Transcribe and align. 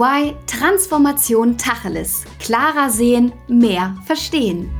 EY 0.00 0.34
Transformation 0.46 1.58
Tacheles. 1.58 2.24
Klarer 2.38 2.88
sehen, 2.88 3.32
mehr 3.48 3.94
verstehen. 4.06 4.70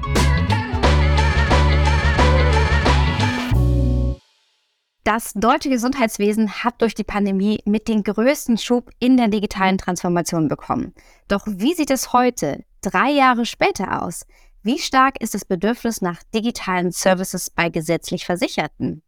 Das 5.04 5.32
deutsche 5.34 5.68
Gesundheitswesen 5.68 6.64
hat 6.64 6.80
durch 6.80 6.94
die 6.94 7.04
Pandemie 7.04 7.60
mit 7.66 7.88
den 7.88 8.02
größten 8.02 8.56
Schub 8.56 8.90
in 8.98 9.18
der 9.18 9.28
digitalen 9.28 9.76
Transformation 9.76 10.48
bekommen. 10.48 10.94
Doch 11.28 11.42
wie 11.46 11.74
sieht 11.74 11.90
es 11.90 12.14
heute, 12.14 12.64
drei 12.80 13.10
Jahre 13.10 13.44
später 13.44 14.02
aus? 14.02 14.24
Wie 14.62 14.78
stark 14.78 15.20
ist 15.20 15.34
das 15.34 15.44
Bedürfnis 15.44 16.00
nach 16.00 16.22
digitalen 16.34 16.92
Services 16.92 17.50
bei 17.50 17.68
gesetzlich 17.68 18.24
Versicherten? 18.24 19.02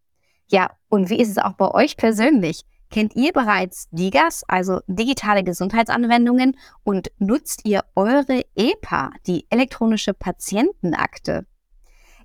Ja, 0.51 0.73
und 0.89 1.09
wie 1.09 1.21
ist 1.21 1.31
es 1.31 1.39
auch 1.39 1.55
bei 1.55 1.71
euch 1.71 1.97
persönlich? 1.97 2.65
Kennt 2.93 3.17
ihr 3.17 3.33
bereits 3.33 3.89
DIGAS, 3.91 4.45
also 4.49 4.81
digitale 4.87 5.43
Gesundheitsanwendungen, 5.43 6.59
und 6.85 7.11
nutzt 7.19 7.63
ihr 7.65 7.85
eure 7.97 8.45
EPA, 8.55 9.13
die 9.27 9.47
elektronische 9.49 10.13
Patientenakte? 10.13 11.47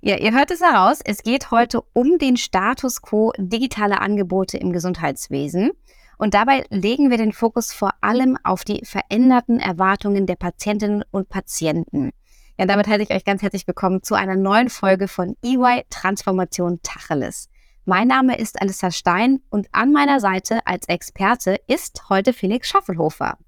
Ja, 0.02 0.18
ihr 0.18 0.32
hört 0.32 0.50
es 0.50 0.60
heraus, 0.60 1.00
es 1.02 1.22
geht 1.22 1.50
heute 1.50 1.80
um 1.94 2.18
den 2.18 2.36
Status 2.36 3.00
quo 3.00 3.32
digitaler 3.38 4.02
Angebote 4.02 4.58
im 4.58 4.74
Gesundheitswesen. 4.74 5.70
Und 6.18 6.34
dabei 6.34 6.66
legen 6.68 7.08
wir 7.08 7.16
den 7.16 7.32
Fokus 7.32 7.72
vor 7.72 7.92
allem 8.02 8.36
auf 8.44 8.62
die 8.64 8.84
veränderten 8.84 9.60
Erwartungen 9.60 10.26
der 10.26 10.36
Patientinnen 10.36 11.02
und 11.10 11.30
Patienten. 11.30 12.10
Ja, 12.58 12.66
damit 12.66 12.88
heiße 12.88 13.04
ich 13.04 13.10
euch 13.10 13.24
ganz 13.24 13.40
herzlich 13.40 13.66
willkommen 13.66 14.02
zu 14.02 14.16
einer 14.16 14.36
neuen 14.36 14.68
Folge 14.68 15.08
von 15.08 15.34
EY 15.42 15.84
Transformation 15.88 16.80
Tacheles. 16.82 17.48
Mein 17.90 18.08
Name 18.08 18.36
ist 18.36 18.60
Alissa 18.60 18.90
Stein 18.90 19.40
und 19.48 19.66
an 19.72 19.92
meiner 19.92 20.20
Seite 20.20 20.60
als 20.66 20.86
Experte 20.88 21.56
ist 21.68 22.10
heute 22.10 22.34
Felix 22.34 22.68
Schaffelhofer. 22.68 23.38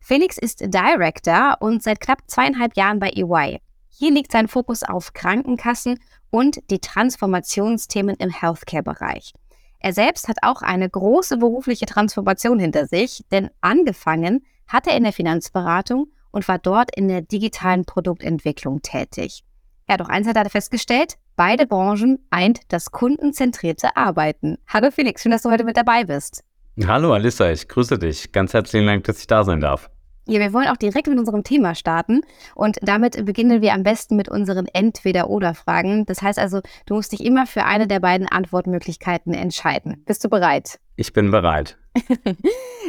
Felix 0.00 0.36
ist 0.36 0.62
Director 0.62 1.58
und 1.60 1.80
seit 1.80 2.00
knapp 2.00 2.22
zweieinhalb 2.26 2.76
Jahren 2.76 2.98
bei 2.98 3.10
EY. 3.10 3.60
Hier 3.88 4.10
liegt 4.10 4.32
sein 4.32 4.48
Fokus 4.48 4.82
auf 4.82 5.12
Krankenkassen 5.12 6.00
und 6.30 6.58
die 6.72 6.80
Transformationsthemen 6.80 8.16
im 8.16 8.30
Healthcare-Bereich. 8.30 9.32
Er 9.78 9.92
selbst 9.92 10.26
hat 10.26 10.38
auch 10.42 10.62
eine 10.62 10.90
große 10.90 11.36
berufliche 11.36 11.86
Transformation 11.86 12.58
hinter 12.58 12.88
sich, 12.88 13.22
denn 13.30 13.48
angefangen 13.60 14.44
hat 14.66 14.88
er 14.88 14.96
in 14.96 15.04
der 15.04 15.12
Finanzberatung 15.12 16.08
und 16.32 16.48
war 16.48 16.58
dort 16.58 16.92
in 16.96 17.06
der 17.06 17.22
digitalen 17.22 17.84
Produktentwicklung 17.84 18.82
tätig. 18.82 19.44
Ja, 19.88 19.98
doch 19.98 20.08
eins 20.08 20.26
hat 20.26 20.36
er 20.36 20.50
festgestellt, 20.50 21.16
beide 21.36 21.66
Branchen 21.66 22.18
eint 22.30 22.60
das 22.68 22.90
kundenzentrierte 22.90 23.96
Arbeiten. 23.96 24.58
Hallo 24.68 24.90
Felix, 24.90 25.22
schön, 25.22 25.32
dass 25.32 25.42
du 25.42 25.50
heute 25.50 25.64
mit 25.64 25.76
dabei 25.76 26.04
bist. 26.04 26.42
Hallo 26.86 27.12
Alissa, 27.12 27.50
ich 27.50 27.68
grüße 27.68 27.98
dich. 27.98 28.32
Ganz 28.32 28.52
herzlichen 28.52 28.86
Dank, 28.86 29.04
dass 29.04 29.20
ich 29.20 29.26
da 29.26 29.44
sein 29.44 29.60
darf. 29.60 29.90
Ja, 30.26 30.40
wir 30.40 30.54
wollen 30.54 30.68
auch 30.68 30.78
direkt 30.78 31.06
mit 31.06 31.18
unserem 31.18 31.44
Thema 31.44 31.74
starten 31.74 32.22
und 32.54 32.78
damit 32.80 33.22
beginnen 33.26 33.60
wir 33.60 33.74
am 33.74 33.82
besten 33.82 34.16
mit 34.16 34.30
unseren 34.30 34.66
Entweder-Oder-Fragen. 34.66 36.06
Das 36.06 36.22
heißt 36.22 36.38
also, 36.38 36.62
du 36.86 36.94
musst 36.94 37.12
dich 37.12 37.22
immer 37.24 37.46
für 37.46 37.64
eine 37.64 37.86
der 37.86 38.00
beiden 38.00 38.26
Antwortmöglichkeiten 38.26 39.34
entscheiden. 39.34 40.02
Bist 40.06 40.24
du 40.24 40.30
bereit? 40.30 40.78
Ich 40.96 41.12
bin 41.12 41.30
bereit. 41.30 41.76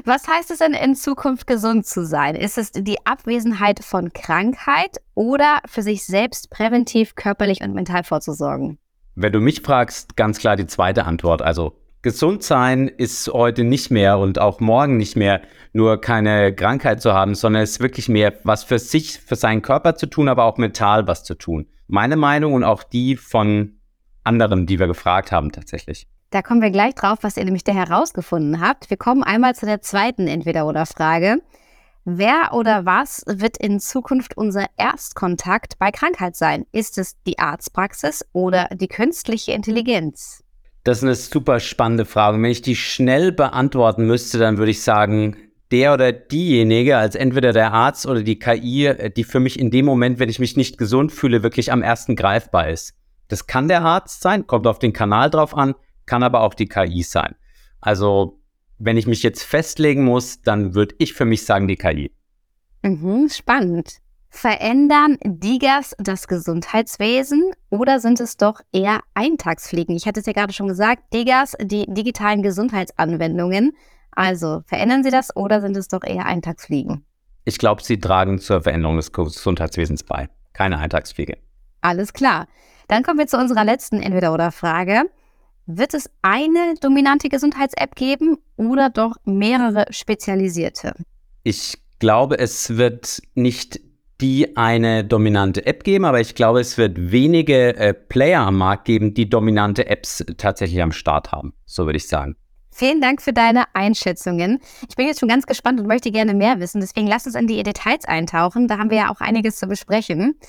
Was 0.05 0.27
heißt 0.27 0.51
es 0.51 0.59
denn 0.59 0.73
in 0.73 0.95
Zukunft 0.95 1.47
gesund 1.47 1.85
zu 1.85 2.05
sein? 2.05 2.35
Ist 2.35 2.57
es 2.57 2.71
die 2.71 3.05
Abwesenheit 3.05 3.83
von 3.83 4.11
Krankheit 4.13 4.97
oder 5.13 5.59
für 5.65 5.81
sich 5.81 6.05
selbst 6.05 6.49
präventiv 6.49 7.15
körperlich 7.15 7.61
und 7.61 7.73
mental 7.73 8.03
vorzusorgen? 8.03 8.77
Wenn 9.15 9.31
du 9.31 9.39
mich 9.39 9.61
fragst, 9.61 10.17
ganz 10.17 10.39
klar 10.39 10.55
die 10.55 10.67
zweite 10.67 11.05
Antwort. 11.05 11.41
Also 11.41 11.77
gesund 12.01 12.43
sein 12.43 12.87
ist 12.87 13.29
heute 13.29 13.63
nicht 13.63 13.89
mehr 13.89 14.19
und 14.19 14.39
auch 14.39 14.59
morgen 14.59 14.97
nicht 14.97 15.15
mehr 15.15 15.41
nur 15.73 16.01
keine 16.01 16.53
Krankheit 16.53 17.01
zu 17.01 17.13
haben, 17.13 17.35
sondern 17.35 17.63
es 17.63 17.71
ist 17.71 17.79
wirklich 17.79 18.09
mehr 18.09 18.33
was 18.43 18.63
für 18.63 18.79
sich, 18.79 19.19
für 19.19 19.35
seinen 19.35 19.61
Körper 19.61 19.95
zu 19.95 20.07
tun, 20.07 20.27
aber 20.27 20.43
auch 20.43 20.57
mental 20.57 21.07
was 21.07 21.23
zu 21.23 21.35
tun. 21.35 21.67
Meine 21.87 22.15
Meinung 22.15 22.53
und 22.53 22.63
auch 22.63 22.83
die 22.83 23.15
von 23.15 23.79
anderen, 24.23 24.65
die 24.65 24.79
wir 24.79 24.87
gefragt 24.87 25.31
haben 25.31 25.51
tatsächlich. 25.51 26.07
Da 26.35 26.41
kommen 26.41 26.61
wir 26.61 26.69
gleich 26.69 26.95
drauf, 26.95 27.19
was 27.21 27.37
ihr 27.37 27.45
nämlich 27.45 27.63
da 27.63 27.71
herausgefunden 27.71 28.59
habt. 28.59 28.89
Wir 28.89 28.97
kommen 28.97 29.23
einmal 29.23 29.55
zu 29.55 29.65
der 29.65 29.81
zweiten 29.81 30.27
Entweder-oder-Frage. 30.27 31.37
Wer 32.03 32.49
oder 32.51 32.85
was 32.85 33.23
wird 33.25 33.55
in 33.55 33.79
Zukunft 33.79 34.35
unser 34.35 34.65
Erstkontakt 34.75 35.79
bei 35.79 35.91
Krankheit 35.91 36.35
sein? 36.35 36.65
Ist 36.73 36.97
es 36.97 37.15
die 37.25 37.39
Arztpraxis 37.39 38.25
oder 38.33 38.67
die 38.73 38.89
künstliche 38.89 39.53
Intelligenz? 39.53 40.43
Das 40.83 40.97
ist 40.97 41.03
eine 41.05 41.15
super 41.15 41.61
spannende 41.61 42.03
Frage. 42.03 42.35
Wenn 42.41 42.51
ich 42.51 42.61
die 42.61 42.75
schnell 42.75 43.31
beantworten 43.31 44.05
müsste, 44.05 44.37
dann 44.37 44.57
würde 44.57 44.71
ich 44.71 44.81
sagen, 44.81 45.37
der 45.71 45.93
oder 45.93 46.11
diejenige, 46.11 46.97
als 46.97 47.15
entweder 47.15 47.53
der 47.53 47.71
Arzt 47.71 48.07
oder 48.07 48.23
die 48.23 48.39
KI, 48.39 48.87
äh, 48.87 49.09
die 49.09 49.23
für 49.23 49.39
mich 49.39 49.57
in 49.57 49.71
dem 49.71 49.85
Moment, 49.85 50.19
wenn 50.19 50.27
ich 50.27 50.39
mich 50.39 50.57
nicht 50.57 50.77
gesund 50.77 51.13
fühle, 51.13 51.43
wirklich 51.43 51.71
am 51.71 51.81
ersten 51.81 52.17
greifbar 52.17 52.67
ist. 52.67 52.93
Das 53.29 53.47
kann 53.47 53.69
der 53.69 53.83
Arzt 53.83 54.21
sein, 54.21 54.45
kommt 54.47 54.67
auf 54.67 54.79
den 54.79 54.91
Kanal 54.91 55.29
drauf 55.29 55.55
an, 55.55 55.75
kann 56.05 56.23
aber 56.23 56.41
auch 56.41 56.53
die 56.53 56.67
KI 56.67 57.03
sein. 57.03 57.35
Also, 57.81 58.39
wenn 58.77 58.97
ich 58.97 59.07
mich 59.07 59.23
jetzt 59.23 59.43
festlegen 59.43 60.03
muss, 60.03 60.41
dann 60.41 60.75
würde 60.75 60.95
ich 60.99 61.13
für 61.13 61.25
mich 61.25 61.45
sagen, 61.45 61.67
die 61.67 61.77
KI. 61.77 62.11
Mhm, 62.83 63.29
spannend. 63.29 63.99
Verändern 64.29 65.17
Digas 65.23 65.95
das 65.97 66.27
Gesundheitswesen 66.27 67.51
oder 67.69 68.01
sind 68.01 68.19
es 68.19 68.35
doch 68.35 68.59
eher 68.73 68.99
Eintagsfliegen? 69.13 69.95
Ich 69.95 70.05
hatte 70.07 70.19
es 70.19 70.25
ja 70.25 70.33
gerade 70.33 70.51
schon 70.51 70.67
gesagt, 70.67 71.03
Digas, 71.13 71.55
die 71.61 71.85
digitalen 71.87 72.43
Gesundheitsanwendungen. 72.43 73.71
Also 74.11 74.61
verändern 74.65 75.03
sie 75.03 75.09
das 75.09 75.33
oder 75.37 75.61
sind 75.61 75.77
es 75.77 75.87
doch 75.87 76.03
eher 76.03 76.25
Eintagsfliegen? 76.25 77.05
Ich 77.45 77.59
glaube, 77.59 77.81
sie 77.81 77.99
tragen 77.99 78.39
zur 78.39 78.61
Veränderung 78.61 78.97
des 78.97 79.13
Gesundheitswesens 79.13 80.03
bei. 80.03 80.27
Keine 80.51 80.79
Eintagsfliege. 80.79 81.37
Alles 81.81 82.11
klar. 82.11 82.47
Dann 82.87 83.03
kommen 83.03 83.19
wir 83.19 83.27
zu 83.27 83.37
unserer 83.37 83.63
letzten 83.63 84.01
Entweder-Oder-Frage. 84.01 85.03
Wird 85.67 85.95
es 85.95 86.11
eine 86.21 86.75
dominante 86.79 87.27
Gesundheits-App 87.27 87.95
geben 87.95 88.37
oder 88.55 88.91
doch 88.91 89.15
mehrere 89.25 89.85
spezialisierte? 89.89 90.93
Ich 91.43 91.79
glaube, 91.97 92.37
es 92.37 92.77
wird 92.77 93.19
nicht 93.33 93.79
die 94.21 94.55
eine 94.57 95.03
dominante 95.03 95.65
App 95.65 95.83
geben, 95.83 96.05
aber 96.05 96.21
ich 96.21 96.35
glaube, 96.35 96.59
es 96.59 96.77
wird 96.77 97.11
wenige 97.11 97.75
äh, 97.77 97.95
Player 97.95 98.41
am 98.41 98.57
Markt 98.57 98.85
geben, 98.85 99.15
die 99.15 99.27
dominante 99.27 99.87
Apps 99.87 100.23
tatsächlich 100.37 100.81
am 100.83 100.91
Start 100.91 101.31
haben. 101.31 101.53
So 101.65 101.85
würde 101.85 101.97
ich 101.97 102.07
sagen. 102.07 102.35
Vielen 102.71 103.01
Dank 103.01 103.21
für 103.21 103.33
deine 103.33 103.63
Einschätzungen. 103.73 104.59
Ich 104.87 104.95
bin 104.95 105.07
jetzt 105.07 105.19
schon 105.19 105.29
ganz 105.29 105.47
gespannt 105.47 105.79
und 105.79 105.87
möchte 105.87 106.11
gerne 106.11 106.35
mehr 106.35 106.59
wissen. 106.59 106.79
Deswegen 106.79 107.07
lass 107.07 107.25
uns 107.25 107.33
in 107.33 107.47
die 107.47 107.63
Details 107.63 108.05
eintauchen. 108.05 108.67
Da 108.67 108.77
haben 108.77 108.91
wir 108.91 108.97
ja 108.97 109.09
auch 109.09 109.19
einiges 109.19 109.55
zu 109.57 109.65
besprechen. 109.65 110.39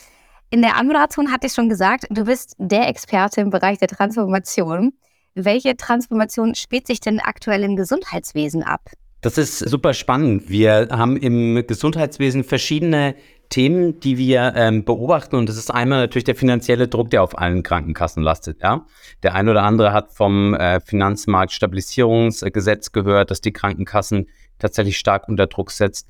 In 0.50 0.60
der 0.60 0.76
Anmoderation 0.76 1.32
hatte 1.32 1.46
ich 1.46 1.54
schon 1.54 1.68
gesagt, 1.68 2.06
du 2.10 2.24
bist 2.24 2.54
der 2.58 2.88
Experte 2.88 3.40
im 3.40 3.50
Bereich 3.50 3.78
der 3.78 3.88
Transformation. 3.88 4.92
Welche 5.38 5.76
Transformation 5.76 6.54
spielt 6.54 6.86
sich 6.86 6.98
denn 6.98 7.20
aktuell 7.20 7.62
im 7.62 7.76
Gesundheitswesen 7.76 8.62
ab? 8.62 8.80
Das 9.20 9.36
ist 9.36 9.58
super 9.58 9.92
spannend. 9.92 10.48
Wir 10.48 10.88
haben 10.90 11.18
im 11.18 11.62
Gesundheitswesen 11.66 12.42
verschiedene 12.42 13.14
Themen, 13.50 14.00
die 14.00 14.16
wir 14.16 14.54
ähm, 14.56 14.86
beobachten. 14.86 15.36
Und 15.36 15.50
das 15.50 15.58
ist 15.58 15.70
einmal 15.70 16.00
natürlich 16.00 16.24
der 16.24 16.36
finanzielle 16.36 16.88
Druck, 16.88 17.10
der 17.10 17.22
auf 17.22 17.36
allen 17.36 17.62
Krankenkassen 17.62 18.22
lastet. 18.22 18.62
Ja? 18.62 18.86
Der 19.22 19.34
eine 19.34 19.50
oder 19.50 19.64
andere 19.64 19.92
hat 19.92 20.10
vom 20.10 20.54
äh, 20.54 20.80
Finanzmarktstabilisierungsgesetz 20.80 22.92
gehört, 22.92 23.30
dass 23.30 23.42
die 23.42 23.52
Krankenkassen 23.52 24.30
tatsächlich 24.58 24.96
stark 24.96 25.28
unter 25.28 25.48
Druck 25.48 25.70
setzt. 25.70 26.08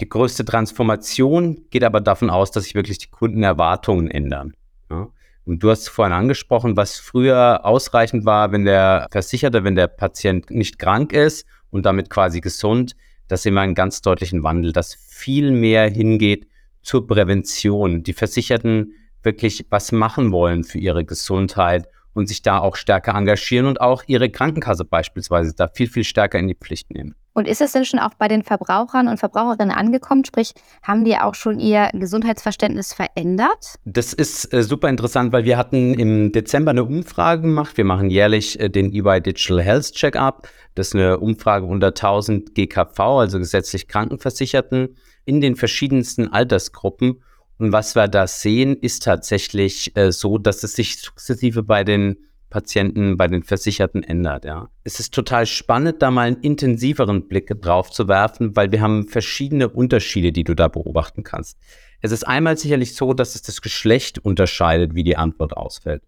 Die 0.00 0.08
größte 0.08 0.44
Transformation 0.44 1.64
geht 1.70 1.84
aber 1.84 2.00
davon 2.00 2.28
aus, 2.28 2.50
dass 2.50 2.64
sich 2.64 2.74
wirklich 2.74 2.98
die 2.98 3.10
Kundenerwartungen 3.10 4.10
ändern. 4.10 4.54
Ja? 4.90 5.10
Und 5.46 5.62
du 5.62 5.70
hast 5.70 5.88
vorhin 5.88 6.14
angesprochen, 6.14 6.76
was 6.76 6.98
früher 6.98 7.64
ausreichend 7.64 8.24
war, 8.24 8.52
wenn 8.52 8.64
der 8.64 9.08
Versicherte, 9.10 9.64
wenn 9.64 9.74
der 9.74 9.88
Patient 9.88 10.50
nicht 10.50 10.78
krank 10.78 11.12
ist 11.12 11.46
und 11.70 11.84
damit 11.84 12.08
quasi 12.08 12.40
gesund, 12.40 12.96
da 13.28 13.36
sehen 13.36 13.54
wir 13.54 13.60
einen 13.60 13.74
ganz 13.74 14.00
deutlichen 14.00 14.42
Wandel, 14.42 14.72
dass 14.72 14.94
viel 14.94 15.50
mehr 15.50 15.88
hingeht 15.88 16.46
zur 16.82 17.06
Prävention. 17.06 18.02
Die 18.02 18.12
Versicherten 18.12 18.94
wirklich 19.22 19.66
was 19.70 19.92
machen 19.92 20.32
wollen 20.32 20.64
für 20.64 20.78
ihre 20.78 21.04
Gesundheit 21.04 21.88
und 22.14 22.28
sich 22.28 22.42
da 22.42 22.58
auch 22.58 22.76
stärker 22.76 23.14
engagieren 23.14 23.66
und 23.66 23.80
auch 23.80 24.04
ihre 24.06 24.30
Krankenkasse 24.30 24.84
beispielsweise 24.84 25.54
da 25.54 25.68
viel, 25.68 25.88
viel 25.88 26.04
stärker 26.04 26.38
in 26.38 26.48
die 26.48 26.54
Pflicht 26.54 26.90
nehmen. 26.90 27.14
Und 27.36 27.48
ist 27.48 27.60
es 27.60 27.72
denn 27.72 27.84
schon 27.84 27.98
auch 27.98 28.14
bei 28.14 28.28
den 28.28 28.44
Verbrauchern 28.44 29.08
und 29.08 29.18
Verbraucherinnen 29.18 29.72
angekommen? 29.74 30.24
Sprich, 30.24 30.54
haben 30.84 31.04
die 31.04 31.16
auch 31.16 31.34
schon 31.34 31.58
ihr 31.58 31.90
Gesundheitsverständnis 31.92 32.94
verändert? 32.94 33.74
Das 33.84 34.12
ist 34.12 34.54
äh, 34.54 34.62
super 34.62 34.88
interessant, 34.88 35.32
weil 35.32 35.44
wir 35.44 35.58
hatten 35.58 35.94
im 35.94 36.30
Dezember 36.30 36.70
eine 36.70 36.84
Umfrage 36.84 37.42
gemacht. 37.42 37.76
Wir 37.76 37.84
machen 37.84 38.08
jährlich 38.08 38.60
äh, 38.60 38.70
den 38.70 38.92
EY 38.92 39.20
Digital 39.20 39.60
Health 39.60 39.92
Checkup. 39.94 40.48
Das 40.76 40.88
ist 40.88 40.94
eine 40.94 41.18
Umfrage 41.18 41.66
unter 41.66 41.88
1000 41.88 42.54
GKV, 42.54 43.00
also 43.00 43.38
gesetzlich 43.40 43.88
Krankenversicherten 43.88 44.96
in 45.24 45.40
den 45.40 45.56
verschiedensten 45.56 46.32
Altersgruppen. 46.32 47.20
Und 47.58 47.72
was 47.72 47.94
wir 47.94 48.08
da 48.08 48.26
sehen, 48.26 48.76
ist 48.76 49.04
tatsächlich 49.04 49.96
äh, 49.96 50.10
so, 50.12 50.38
dass 50.38 50.62
es 50.62 50.72
sich 50.72 51.00
sukzessive 51.00 51.62
bei 51.62 51.84
den 51.84 52.16
Patienten, 52.50 53.16
bei 53.16 53.26
den 53.26 53.42
Versicherten 53.42 54.04
ändert. 54.04 54.44
Ja. 54.44 54.68
Es 54.84 55.00
ist 55.00 55.12
total 55.12 55.44
spannend, 55.44 56.02
da 56.02 56.12
mal 56.12 56.28
einen 56.28 56.40
intensiveren 56.40 57.26
Blick 57.26 57.60
drauf 57.60 57.90
zu 57.90 58.06
werfen, 58.06 58.54
weil 58.54 58.70
wir 58.70 58.80
haben 58.80 59.08
verschiedene 59.08 59.68
Unterschiede, 59.68 60.30
die 60.30 60.44
du 60.44 60.54
da 60.54 60.68
beobachten 60.68 61.24
kannst. 61.24 61.58
Es 62.00 62.12
ist 62.12 62.24
einmal 62.24 62.56
sicherlich 62.56 62.94
so, 62.94 63.12
dass 63.12 63.34
es 63.34 63.42
das 63.42 63.60
Geschlecht 63.60 64.18
unterscheidet, 64.18 64.94
wie 64.94 65.02
die 65.02 65.16
Antwort 65.16 65.56
ausfällt. 65.56 66.02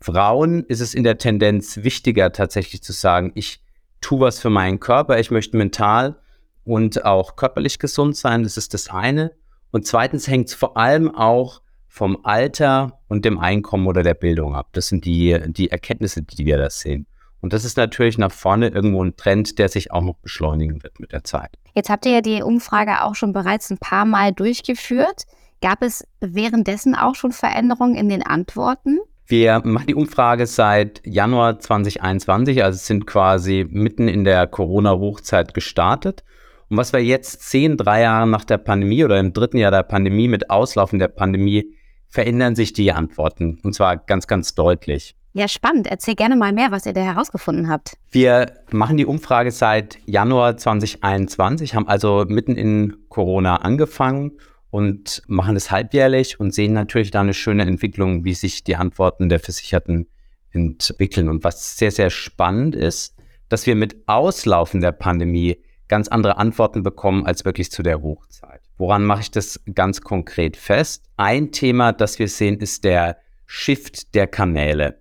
Frauen 0.00 0.64
ist 0.64 0.80
es 0.80 0.94
in 0.94 1.04
der 1.04 1.18
Tendenz 1.18 1.78
wichtiger, 1.82 2.32
tatsächlich 2.32 2.82
zu 2.82 2.92
sagen, 2.92 3.32
ich 3.34 3.62
tue 4.00 4.20
was 4.20 4.40
für 4.40 4.48
meinen 4.48 4.80
Körper, 4.80 5.18
ich 5.18 5.30
möchte 5.30 5.58
mental 5.58 6.18
und 6.64 7.04
auch 7.04 7.36
körperlich 7.36 7.78
gesund 7.78 8.16
sein, 8.16 8.42
das 8.42 8.56
ist 8.56 8.72
das 8.72 8.88
eine. 8.88 9.32
Und 9.70 9.86
zweitens 9.86 10.28
hängt 10.28 10.48
es 10.48 10.54
vor 10.54 10.76
allem 10.76 11.14
auch 11.14 11.62
vom 11.88 12.18
Alter 12.22 13.00
und 13.08 13.24
dem 13.24 13.38
Einkommen 13.38 13.86
oder 13.86 14.02
der 14.02 14.14
Bildung 14.14 14.54
ab. 14.54 14.68
Das 14.72 14.88
sind 14.88 15.04
die, 15.04 15.38
die 15.48 15.70
Erkenntnisse, 15.70 16.22
die 16.22 16.46
wir 16.46 16.56
da 16.56 16.70
sehen. 16.70 17.06
Und 17.40 17.52
das 17.52 17.64
ist 17.64 17.76
natürlich 17.76 18.18
nach 18.18 18.32
vorne 18.32 18.68
irgendwo 18.68 19.02
ein 19.02 19.16
Trend, 19.16 19.58
der 19.58 19.68
sich 19.68 19.92
auch 19.92 20.02
noch 20.02 20.16
beschleunigen 20.16 20.82
wird 20.82 21.00
mit 21.00 21.12
der 21.12 21.24
Zeit. 21.24 21.50
Jetzt 21.74 21.88
habt 21.88 22.06
ihr 22.06 22.12
ja 22.12 22.20
die 22.20 22.42
Umfrage 22.42 23.02
auch 23.02 23.14
schon 23.14 23.32
bereits 23.32 23.70
ein 23.70 23.78
paar 23.78 24.04
Mal 24.04 24.32
durchgeführt. 24.32 25.24
Gab 25.62 25.82
es 25.82 26.06
währenddessen 26.20 26.94
auch 26.94 27.14
schon 27.14 27.32
Veränderungen 27.32 27.94
in 27.94 28.08
den 28.08 28.22
Antworten? 28.22 28.98
Wir 29.26 29.60
machen 29.64 29.86
die 29.86 29.94
Umfrage 29.94 30.46
seit 30.46 31.02
Januar 31.04 31.60
2021, 31.60 32.64
also 32.64 32.78
sind 32.78 33.06
quasi 33.06 33.64
mitten 33.68 34.08
in 34.08 34.24
der 34.24 34.46
Corona-Hochzeit 34.46 35.54
gestartet. 35.54 36.24
Und 36.70 36.76
was 36.76 36.92
wir 36.92 37.02
jetzt 37.02 37.50
sehen, 37.50 37.76
drei 37.76 38.02
Jahre 38.02 38.28
nach 38.28 38.44
der 38.44 38.58
Pandemie 38.58 39.04
oder 39.04 39.18
im 39.18 39.32
dritten 39.32 39.58
Jahr 39.58 39.72
der 39.72 39.82
Pandemie, 39.82 40.28
mit 40.28 40.50
Auslaufen 40.50 41.00
der 41.00 41.08
Pandemie, 41.08 41.74
verändern 42.08 42.54
sich 42.54 42.72
die 42.72 42.92
Antworten. 42.92 43.58
Und 43.64 43.74
zwar 43.74 43.96
ganz, 43.96 44.28
ganz 44.28 44.54
deutlich. 44.54 45.16
Ja, 45.32 45.48
spannend. 45.48 45.88
Erzähl 45.88 46.14
gerne 46.14 46.36
mal 46.36 46.52
mehr, 46.52 46.70
was 46.70 46.86
ihr 46.86 46.92
da 46.92 47.00
herausgefunden 47.00 47.68
habt. 47.68 47.96
Wir 48.12 48.52
machen 48.70 48.96
die 48.96 49.06
Umfrage 49.06 49.50
seit 49.50 49.98
Januar 50.06 50.56
2021, 50.56 51.74
haben 51.74 51.88
also 51.88 52.24
mitten 52.28 52.56
in 52.56 52.96
Corona 53.08 53.56
angefangen 53.56 54.38
und 54.70 55.22
machen 55.26 55.56
es 55.56 55.72
halbjährlich 55.72 56.38
und 56.38 56.54
sehen 56.54 56.72
natürlich 56.72 57.10
da 57.10 57.20
eine 57.20 57.34
schöne 57.34 57.64
Entwicklung, 57.64 58.24
wie 58.24 58.34
sich 58.34 58.62
die 58.62 58.76
Antworten 58.76 59.28
der 59.28 59.40
Versicherten 59.40 60.06
entwickeln. 60.52 61.28
Und 61.28 61.42
was 61.42 61.76
sehr, 61.76 61.90
sehr 61.90 62.10
spannend 62.10 62.76
ist, 62.76 63.16
dass 63.48 63.66
wir 63.66 63.74
mit 63.74 63.96
Auslaufen 64.06 64.80
der 64.80 64.92
Pandemie 64.92 65.56
ganz 65.90 66.08
andere 66.08 66.38
Antworten 66.38 66.82
bekommen 66.82 67.26
als 67.26 67.44
wirklich 67.44 67.70
zu 67.70 67.82
der 67.82 68.00
Hochzeit. 68.00 68.62
Woran 68.78 69.04
mache 69.04 69.20
ich 69.20 69.30
das 69.30 69.60
ganz 69.74 70.00
konkret 70.00 70.56
fest? 70.56 71.04
Ein 71.18 71.52
Thema, 71.52 71.92
das 71.92 72.18
wir 72.18 72.28
sehen, 72.28 72.58
ist 72.58 72.84
der 72.84 73.18
Shift 73.44 74.14
der 74.14 74.26
Kanäle. 74.26 75.00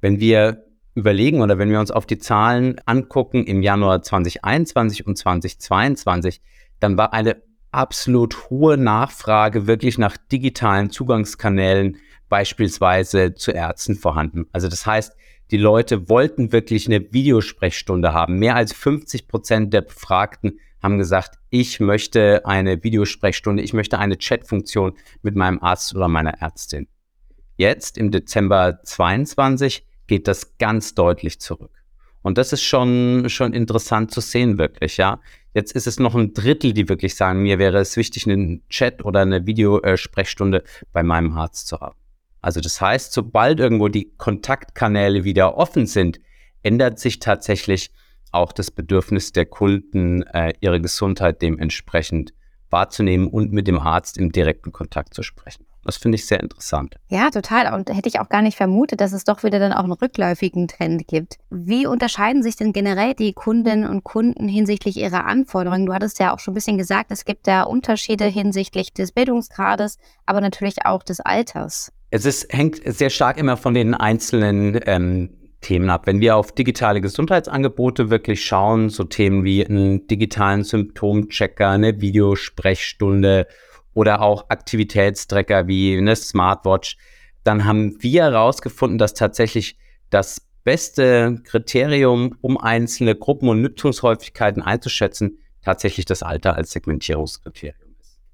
Wenn 0.00 0.18
wir 0.18 0.64
überlegen 0.94 1.42
oder 1.42 1.58
wenn 1.58 1.70
wir 1.70 1.78
uns 1.78 1.92
auf 1.92 2.06
die 2.06 2.18
Zahlen 2.18 2.80
angucken 2.86 3.44
im 3.44 3.62
Januar 3.62 4.02
2021 4.02 5.06
und 5.06 5.16
2022, 5.16 6.40
dann 6.80 6.96
war 6.96 7.12
eine 7.12 7.36
absolut 7.70 8.50
hohe 8.50 8.76
Nachfrage 8.76 9.66
wirklich 9.66 9.98
nach 9.98 10.16
digitalen 10.16 10.90
Zugangskanälen 10.90 11.98
beispielsweise 12.28 13.34
zu 13.34 13.52
Ärzten 13.52 13.94
vorhanden. 13.94 14.46
Also 14.52 14.68
das 14.68 14.86
heißt, 14.86 15.14
die 15.50 15.56
Leute 15.56 16.08
wollten 16.08 16.52
wirklich 16.52 16.86
eine 16.86 17.12
Videosprechstunde 17.12 18.12
haben. 18.12 18.38
Mehr 18.38 18.56
als 18.56 18.72
50 18.72 19.28
Prozent 19.28 19.74
der 19.74 19.82
Befragten 19.82 20.58
haben 20.82 20.98
gesagt, 20.98 21.38
ich 21.50 21.80
möchte 21.80 22.46
eine 22.46 22.82
Videosprechstunde, 22.82 23.62
ich 23.62 23.72
möchte 23.72 23.98
eine 23.98 24.16
Chatfunktion 24.16 24.94
mit 25.22 25.36
meinem 25.36 25.60
Arzt 25.60 25.94
oder 25.94 26.08
meiner 26.08 26.40
Ärztin. 26.40 26.86
Jetzt 27.56 27.98
im 27.98 28.10
Dezember 28.10 28.80
22 28.84 29.86
geht 30.06 30.26
das 30.28 30.56
ganz 30.58 30.94
deutlich 30.94 31.40
zurück. 31.40 31.72
Und 32.22 32.38
das 32.38 32.52
ist 32.52 32.62
schon, 32.62 33.28
schon 33.28 33.52
interessant 33.52 34.10
zu 34.10 34.20
sehen, 34.20 34.58
wirklich, 34.58 34.96
ja. 34.96 35.20
Jetzt 35.52 35.72
ist 35.72 35.86
es 35.86 35.98
noch 35.98 36.14
ein 36.14 36.32
Drittel, 36.32 36.72
die 36.72 36.88
wirklich 36.88 37.16
sagen, 37.16 37.42
mir 37.42 37.58
wäre 37.58 37.78
es 37.78 37.96
wichtig, 37.96 38.26
einen 38.26 38.62
Chat 38.68 39.04
oder 39.04 39.20
eine 39.20 39.46
Videosprechstunde 39.46 40.62
bei 40.92 41.02
meinem 41.02 41.36
Arzt 41.36 41.66
zu 41.66 41.80
haben. 41.80 41.99
Also 42.42 42.60
das 42.60 42.80
heißt, 42.80 43.12
sobald 43.12 43.60
irgendwo 43.60 43.88
die 43.88 44.12
Kontaktkanäle 44.16 45.24
wieder 45.24 45.56
offen 45.56 45.86
sind, 45.86 46.20
ändert 46.62 46.98
sich 46.98 47.18
tatsächlich 47.18 47.90
auch 48.32 48.52
das 48.52 48.70
Bedürfnis 48.70 49.32
der 49.32 49.46
Kunden, 49.46 50.22
äh, 50.22 50.52
ihre 50.60 50.80
Gesundheit 50.80 51.42
dementsprechend 51.42 52.32
wahrzunehmen 52.70 53.26
und 53.26 53.52
mit 53.52 53.66
dem 53.66 53.78
Arzt 53.78 54.16
im 54.16 54.30
direkten 54.30 54.72
Kontakt 54.72 55.14
zu 55.14 55.22
sprechen. 55.22 55.66
Das 55.82 55.96
finde 55.96 56.16
ich 56.16 56.26
sehr 56.26 56.40
interessant. 56.40 56.96
Ja, 57.08 57.30
total. 57.30 57.72
Und 57.74 57.88
hätte 57.88 58.08
ich 58.08 58.20
auch 58.20 58.28
gar 58.28 58.42
nicht 58.42 58.56
vermutet, 58.56 59.00
dass 59.00 59.12
es 59.12 59.24
doch 59.24 59.42
wieder 59.42 59.58
dann 59.58 59.72
auch 59.72 59.84
einen 59.84 59.92
rückläufigen 59.92 60.68
Trend 60.68 61.08
gibt. 61.08 61.38
Wie 61.48 61.86
unterscheiden 61.86 62.42
sich 62.42 62.56
denn 62.56 62.72
generell 62.72 63.14
die 63.14 63.32
Kundinnen 63.32 63.88
und 63.88 64.04
Kunden 64.04 64.46
hinsichtlich 64.46 64.98
ihrer 64.98 65.24
Anforderungen? 65.24 65.86
Du 65.86 65.94
hattest 65.94 66.18
ja 66.18 66.34
auch 66.34 66.38
schon 66.38 66.52
ein 66.52 66.54
bisschen 66.54 66.76
gesagt, 66.76 67.10
es 67.10 67.24
gibt 67.24 67.46
da 67.46 67.62
Unterschiede 67.62 68.26
hinsichtlich 68.26 68.92
des 68.92 69.12
Bildungsgrades, 69.12 69.96
aber 70.26 70.42
natürlich 70.42 70.84
auch 70.84 71.02
des 71.02 71.20
Alters. 71.20 71.92
Es 72.10 72.24
ist, 72.24 72.52
hängt 72.52 72.80
sehr 72.84 73.10
stark 73.10 73.38
immer 73.38 73.56
von 73.56 73.74
den 73.74 73.94
einzelnen 73.94 74.80
ähm, 74.84 75.30
Themen 75.60 75.90
ab. 75.90 76.06
Wenn 76.06 76.20
wir 76.20 76.36
auf 76.36 76.52
digitale 76.52 77.00
Gesundheitsangebote 77.00 78.10
wirklich 78.10 78.44
schauen, 78.44 78.88
so 78.88 79.04
Themen 79.04 79.44
wie 79.44 79.64
einen 79.64 80.06
digitalen 80.06 80.64
Symptomchecker, 80.64 81.68
eine 81.68 82.00
Videosprechstunde 82.00 83.46
oder 83.94 84.22
auch 84.22 84.48
Aktivitätstrecker 84.48 85.68
wie 85.68 85.96
eine 85.96 86.16
Smartwatch, 86.16 86.96
dann 87.44 87.64
haben 87.64 88.02
wir 88.02 88.24
herausgefunden, 88.24 88.98
dass 88.98 89.14
tatsächlich 89.14 89.78
das 90.10 90.46
beste 90.64 91.40
Kriterium, 91.44 92.36
um 92.40 92.58
einzelne 92.58 93.14
Gruppen 93.14 93.48
und 93.48 93.62
Nutzungshäufigkeiten 93.62 94.62
einzuschätzen, 94.62 95.38
tatsächlich 95.62 96.06
das 96.06 96.22
Alter 96.22 96.56
als 96.56 96.72
Segmentierungskriterium. 96.72 97.79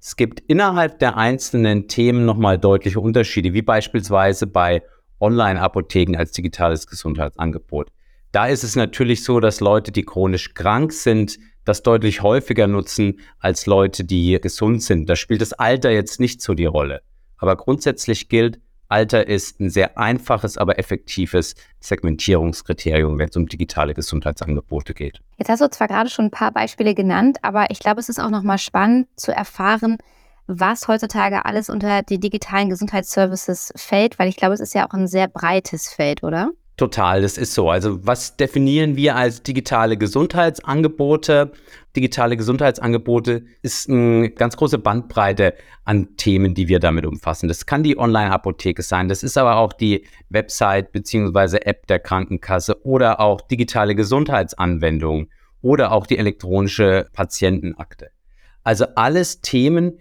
Es 0.07 0.15
gibt 0.15 0.39
innerhalb 0.47 1.01
der 1.01 1.17
einzelnen 1.17 1.89
Themen 1.89 2.27
nochmal 2.27 2.61
deutliche 2.61 3.01
Unterschiede, 3.01 3.55
wie 3.55 3.63
beispielsweise 3.63 4.47
bei 4.47 4.85
Online-Apotheken 5.19 6.17
als 6.17 6.31
digitales 6.31 6.87
Gesundheitsangebot. 6.87 7.91
Da 8.31 8.47
ist 8.47 8.63
es 8.63 8.77
natürlich 8.77 9.25
so, 9.25 9.41
dass 9.41 9.59
Leute, 9.59 9.91
die 9.91 10.05
chronisch 10.05 10.55
krank 10.55 10.93
sind, 10.93 11.41
das 11.65 11.83
deutlich 11.83 12.23
häufiger 12.23 12.69
nutzen 12.69 13.19
als 13.41 13.67
Leute, 13.67 14.05
die 14.05 14.39
gesund 14.41 14.81
sind. 14.85 15.11
Da 15.11 15.17
spielt 15.17 15.41
das 15.41 15.55
Alter 15.55 15.91
jetzt 15.91 16.21
nicht 16.21 16.41
so 16.41 16.55
die 16.55 16.67
Rolle. 16.67 17.03
Aber 17.37 17.57
grundsätzlich 17.57 18.29
gilt, 18.29 18.61
Alter 18.89 19.27
ist 19.27 19.61
ein 19.61 19.71
sehr 19.71 19.99
einfaches, 19.99 20.59
aber 20.59 20.79
effektives 20.79 21.55
Segmentierungskriterium, 21.81 23.19
wenn 23.19 23.29
es 23.29 23.37
um 23.37 23.47
digitale 23.47 23.95
Gesundheitsangebote 23.95 24.95
geht. 24.95 25.21
Jetzt 25.39 25.49
hast 25.49 25.61
du 25.61 25.71
zwar 25.71 25.89
gerade 25.89 26.11
schon 26.11 26.27
ein 26.27 26.31
paar 26.31 26.53
Beispiele 26.53 26.95
genannt, 26.95 27.39
aber 27.43 27.71
ich 27.71 27.79
glaube, 27.79 28.01
es 28.01 28.09
ist 28.09 28.21
auch 28.21 28.31
nochmal 28.31 28.59
spannend 28.59 29.09
zu 29.17 29.33
erfahren, 29.33 29.99
was 30.47 30.87
heutzutage 30.87 31.45
alles 31.45 31.69
unter 31.69 32.03
die 32.03 32.21
digitalen 32.21 32.71
Gesundheitsservices 32.71 33.73
fällt, 33.77 34.19
weil 34.19 34.29
ich 34.29 34.37
glaube, 34.37 34.55
es 34.55 34.61
ist 34.61 34.75
ja 34.75 34.87
auch 34.87 34.95
ein 34.95 35.09
sehr 35.09 35.29
breites 35.29 35.89
Feld, 35.93 36.23
oder? 36.23 36.51
Total, 36.77 37.23
das 37.23 37.39
ist 37.39 37.55
so. 37.55 37.71
Also 37.71 38.07
was 38.07 38.37
definieren 38.37 38.97
wir 38.97 39.17
als 39.17 39.43
digitale 39.43 39.97
Gesundheitsangebote? 39.97 41.53
Digitale 41.97 42.37
Gesundheitsangebote 42.37 43.47
ist 43.63 43.89
eine 43.89 44.29
ganz 44.29 44.59
große 44.59 44.77
Bandbreite 44.77 45.55
an 45.87 46.17
Themen, 46.19 46.53
die 46.53 46.69
wir 46.69 46.79
damit 46.79 47.07
umfassen. 47.07 47.49
Das 47.49 47.65
kann 47.65 47.83
die 47.83 47.97
Online-Apotheke 47.97 48.83
sein, 48.83 49.09
das 49.09 49.23
ist 49.23 49.39
aber 49.39 49.57
auch 49.57 49.73
die 49.73 50.05
Website 50.29 50.93
bzw. 50.93 51.57
App 51.63 51.87
der 51.87 51.99
Krankenkasse 51.99 52.85
oder 52.85 53.21
auch 53.21 53.41
digitale 53.41 53.95
Gesundheitsanwendungen 53.95 55.31
oder 55.63 55.93
auch 55.93 56.07
die 56.07 56.19
elektronische 56.19 57.07
Patientenakte. 57.15 58.11
Also 58.65 58.85
alles 58.97 59.41
Themen, 59.41 59.99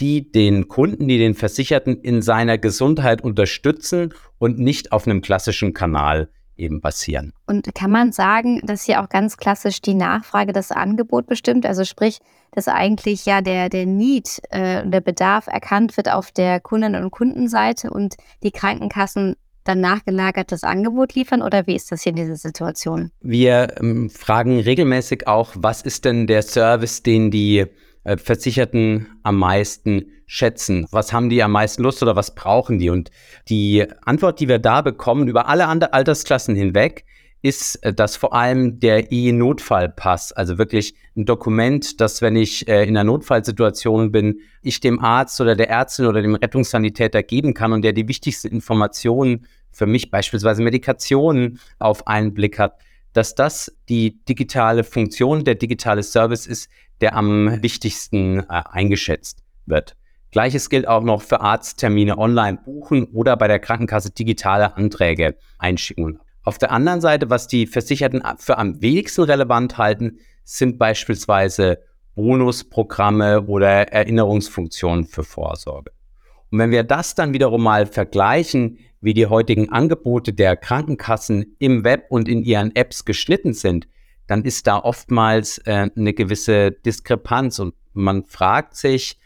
die 0.00 0.30
den 0.30 0.68
Kunden, 0.68 1.08
die 1.08 1.18
den 1.18 1.34
Versicherten 1.34 2.00
in 2.00 2.22
seiner 2.22 2.58
Gesundheit 2.58 3.22
unterstützen 3.22 4.12
und 4.38 4.58
nicht 4.58 4.92
auf 4.92 5.06
einem 5.06 5.20
klassischen 5.20 5.74
Kanal 5.74 6.28
eben 6.56 6.80
basieren. 6.80 7.32
Und 7.46 7.74
kann 7.74 7.90
man 7.90 8.12
sagen, 8.12 8.60
dass 8.64 8.84
hier 8.84 9.02
auch 9.02 9.08
ganz 9.08 9.36
klassisch 9.36 9.80
die 9.80 9.94
Nachfrage 9.94 10.52
das 10.52 10.70
Angebot 10.70 11.26
bestimmt? 11.26 11.66
Also 11.66 11.84
sprich, 11.84 12.18
dass 12.52 12.68
eigentlich 12.68 13.26
ja 13.26 13.40
der, 13.40 13.68
der 13.68 13.86
Need, 13.86 14.40
äh, 14.50 14.86
der 14.86 15.00
Bedarf 15.00 15.46
erkannt 15.46 15.96
wird 15.96 16.10
auf 16.10 16.30
der 16.30 16.60
Kundinnen- 16.60 17.04
und 17.04 17.10
Kundenseite 17.10 17.90
und 17.90 18.16
die 18.42 18.50
Krankenkassen 18.50 19.36
dann 19.64 19.80
nachgelagert 19.80 20.50
das 20.50 20.64
Angebot 20.64 21.14
liefern 21.14 21.40
oder 21.40 21.66
wie 21.66 21.76
ist 21.76 21.92
das 21.92 22.02
hier 22.02 22.10
in 22.10 22.16
dieser 22.16 22.36
Situation? 22.36 23.12
Wir 23.20 23.76
ähm, 23.78 24.10
fragen 24.10 24.58
regelmäßig 24.58 25.28
auch, 25.28 25.52
was 25.56 25.82
ist 25.82 26.04
denn 26.04 26.26
der 26.26 26.42
Service, 26.42 27.02
den 27.02 27.30
die 27.30 27.66
äh, 28.04 28.16
Versicherten 28.16 29.08
am 29.22 29.38
meisten 29.38 30.06
schätzen? 30.26 30.86
Was 30.90 31.12
haben 31.12 31.28
die 31.28 31.42
am 31.42 31.52
meisten 31.52 31.82
Lust 31.82 32.02
oder 32.02 32.16
was 32.16 32.34
brauchen 32.34 32.78
die? 32.78 32.90
Und 32.90 33.10
die 33.48 33.86
Antwort, 34.02 34.40
die 34.40 34.48
wir 34.48 34.58
da 34.58 34.82
bekommen, 34.82 35.28
über 35.28 35.48
alle 35.48 35.66
Altersklassen 35.66 36.54
hinweg, 36.54 37.04
ist, 37.42 37.76
äh, 37.84 37.92
dass 37.92 38.16
vor 38.16 38.32
allem 38.32 38.80
der 38.80 39.12
E-Notfallpass, 39.12 40.32
also 40.32 40.58
wirklich 40.58 40.94
ein 41.16 41.26
Dokument, 41.26 42.00
dass 42.00 42.22
wenn 42.22 42.36
ich 42.36 42.68
äh, 42.68 42.84
in 42.84 42.96
einer 42.96 43.04
Notfallsituation 43.04 44.12
bin, 44.12 44.40
ich 44.62 44.80
dem 44.80 45.00
Arzt 45.00 45.40
oder 45.40 45.56
der 45.56 45.68
Ärztin 45.68 46.06
oder 46.06 46.22
dem 46.22 46.36
Rettungssanitäter 46.36 47.22
geben 47.22 47.52
kann 47.52 47.72
und 47.72 47.82
der 47.82 47.92
die 47.92 48.08
wichtigsten 48.08 48.48
Informationen 48.48 49.46
für 49.70 49.86
mich, 49.86 50.10
beispielsweise 50.10 50.62
Medikationen, 50.62 51.58
auf 51.78 52.06
einen 52.06 52.34
Blick 52.34 52.58
hat, 52.58 52.78
dass 53.12 53.34
das 53.34 53.72
die 53.88 54.24
digitale 54.24 54.84
Funktion, 54.84 55.44
der 55.44 55.54
digitale 55.54 56.02
Service 56.02 56.46
ist, 56.46 56.68
der 57.00 57.14
am 57.14 57.62
wichtigsten 57.62 58.40
äh, 58.40 58.44
eingeschätzt 58.48 59.42
wird. 59.66 59.96
Gleiches 60.30 60.70
gilt 60.70 60.88
auch 60.88 61.02
noch 61.02 61.20
für 61.20 61.40
Arzttermine 61.40 62.16
online 62.16 62.58
buchen 62.64 63.04
oder 63.04 63.36
bei 63.36 63.48
der 63.48 63.58
Krankenkasse 63.58 64.10
digitale 64.10 64.76
Anträge 64.76 65.36
einschicken. 65.58 66.20
Auf 66.42 66.58
der 66.58 66.72
anderen 66.72 67.00
Seite, 67.00 67.28
was 67.28 67.46
die 67.48 67.66
Versicherten 67.66 68.22
für 68.38 68.58
am 68.58 68.80
wenigsten 68.80 69.22
relevant 69.22 69.76
halten, 69.76 70.18
sind 70.44 70.78
beispielsweise 70.78 71.78
Bonusprogramme 72.14 73.42
oder 73.42 73.92
Erinnerungsfunktionen 73.92 75.04
für 75.04 75.22
Vorsorge. 75.22 75.92
Und 76.52 76.58
wenn 76.58 76.70
wir 76.70 76.84
das 76.84 77.14
dann 77.14 77.32
wiederum 77.32 77.62
mal 77.62 77.86
vergleichen, 77.86 78.78
wie 79.00 79.14
die 79.14 79.26
heutigen 79.26 79.70
Angebote 79.70 80.34
der 80.34 80.54
Krankenkassen 80.54 81.56
im 81.58 81.82
Web 81.82 82.04
und 82.10 82.28
in 82.28 82.42
ihren 82.42 82.76
Apps 82.76 83.06
geschnitten 83.06 83.54
sind, 83.54 83.88
dann 84.26 84.44
ist 84.44 84.66
da 84.66 84.78
oftmals 84.78 85.58
äh, 85.64 85.88
eine 85.96 86.12
gewisse 86.12 86.70
Diskrepanz. 86.70 87.58
Und 87.58 87.74
man 87.94 88.24
fragt 88.24 88.76
sich, 88.76 89.18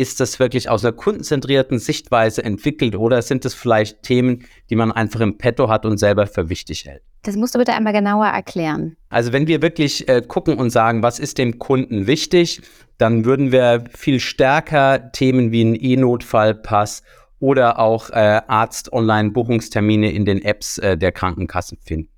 ist 0.00 0.18
das 0.18 0.38
wirklich 0.38 0.70
aus 0.70 0.84
einer 0.84 0.92
kundenzentrierten 0.92 1.78
Sichtweise 1.78 2.42
entwickelt 2.42 2.96
oder 2.96 3.20
sind 3.20 3.44
es 3.44 3.52
vielleicht 3.52 4.02
Themen, 4.02 4.46
die 4.70 4.76
man 4.76 4.90
einfach 4.90 5.20
im 5.20 5.36
Petto 5.36 5.68
hat 5.68 5.84
und 5.84 5.98
selber 5.98 6.26
für 6.26 6.48
wichtig 6.48 6.86
hält? 6.86 7.02
Das 7.22 7.36
musst 7.36 7.54
du 7.54 7.58
bitte 7.58 7.74
einmal 7.74 7.92
genauer 7.92 8.26
erklären. 8.26 8.96
Also 9.10 9.32
wenn 9.32 9.46
wir 9.46 9.60
wirklich 9.60 10.08
äh, 10.08 10.22
gucken 10.26 10.56
und 10.56 10.70
sagen, 10.70 11.02
was 11.02 11.18
ist 11.18 11.36
dem 11.36 11.58
Kunden 11.58 12.06
wichtig, 12.06 12.62
dann 12.96 13.26
würden 13.26 13.52
wir 13.52 13.84
viel 13.94 14.20
stärker 14.20 15.12
Themen 15.12 15.52
wie 15.52 15.60
einen 15.60 15.74
E-Notfallpass 15.74 17.02
oder 17.38 17.78
auch 17.78 18.08
äh, 18.10 18.40
Arzt-Online-Buchungstermine 18.46 20.12
in 20.12 20.24
den 20.24 20.42
Apps 20.42 20.78
äh, 20.78 20.96
der 20.96 21.12
Krankenkassen 21.12 21.78
finden. 21.82 22.10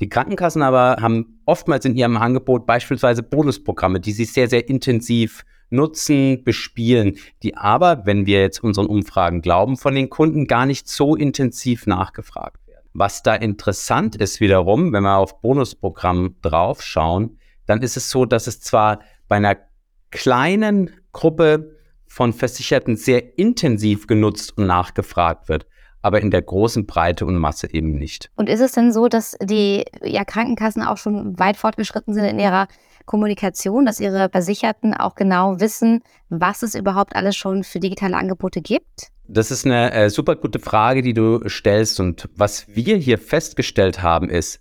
Die 0.00 0.10
Krankenkassen 0.10 0.62
aber 0.62 0.98
haben 1.00 1.40
oftmals 1.46 1.86
in 1.86 1.96
ihrem 1.96 2.18
Angebot 2.18 2.66
beispielsweise 2.66 3.22
Bonusprogramme, 3.22 3.98
die 3.98 4.12
sie 4.12 4.26
sehr, 4.26 4.48
sehr 4.48 4.68
intensiv 4.68 5.44
nutzen, 5.70 6.44
bespielen, 6.44 7.18
die 7.42 7.56
aber, 7.56 8.06
wenn 8.06 8.26
wir 8.26 8.40
jetzt 8.40 8.62
unseren 8.62 8.86
Umfragen 8.86 9.42
glauben, 9.42 9.76
von 9.76 9.94
den 9.94 10.10
Kunden 10.10 10.46
gar 10.46 10.66
nicht 10.66 10.88
so 10.88 11.16
intensiv 11.16 11.86
nachgefragt 11.86 12.66
werden. 12.66 12.86
Was 12.92 13.22
da 13.22 13.34
interessant 13.34 14.16
ist 14.16 14.40
wiederum, 14.40 14.92
wenn 14.92 15.02
wir 15.02 15.16
auf 15.16 15.40
Bonusprogramm 15.40 16.36
draufschauen, 16.42 17.38
dann 17.66 17.82
ist 17.82 17.96
es 17.96 18.10
so, 18.10 18.24
dass 18.24 18.46
es 18.46 18.60
zwar 18.60 19.00
bei 19.28 19.36
einer 19.36 19.56
kleinen 20.10 20.90
Gruppe 21.12 21.76
von 22.06 22.32
Versicherten 22.32 22.96
sehr 22.96 23.38
intensiv 23.38 24.06
genutzt 24.06 24.56
und 24.56 24.66
nachgefragt 24.66 25.48
wird, 25.48 25.66
aber 26.00 26.20
in 26.20 26.30
der 26.30 26.42
großen 26.42 26.86
Breite 26.86 27.26
und 27.26 27.36
Masse 27.36 27.72
eben 27.72 27.92
nicht. 27.92 28.30
Und 28.36 28.48
ist 28.48 28.60
es 28.60 28.72
denn 28.72 28.92
so, 28.92 29.08
dass 29.08 29.36
die 29.42 29.84
ja, 30.02 30.24
Krankenkassen 30.24 30.82
auch 30.82 30.96
schon 30.96 31.38
weit 31.38 31.56
fortgeschritten 31.56 32.14
sind 32.14 32.24
in 32.24 32.38
ihrer 32.38 32.68
Kommunikation, 33.08 33.86
dass 33.86 33.98
ihre 33.98 34.28
Versicherten 34.28 34.94
auch 34.94 35.16
genau 35.16 35.58
wissen, 35.58 36.02
was 36.28 36.62
es 36.62 36.76
überhaupt 36.76 37.16
alles 37.16 37.34
schon 37.34 37.64
für 37.64 37.80
digitale 37.80 38.16
Angebote 38.16 38.60
gibt? 38.60 39.08
Das 39.26 39.50
ist 39.50 39.66
eine 39.66 39.92
äh, 39.92 40.10
super 40.10 40.36
gute 40.36 40.58
Frage, 40.58 41.02
die 41.02 41.14
du 41.14 41.48
stellst. 41.48 41.98
Und 41.98 42.28
was 42.36 42.68
wir 42.68 42.96
hier 42.96 43.18
festgestellt 43.18 44.02
haben, 44.02 44.30
ist, 44.30 44.60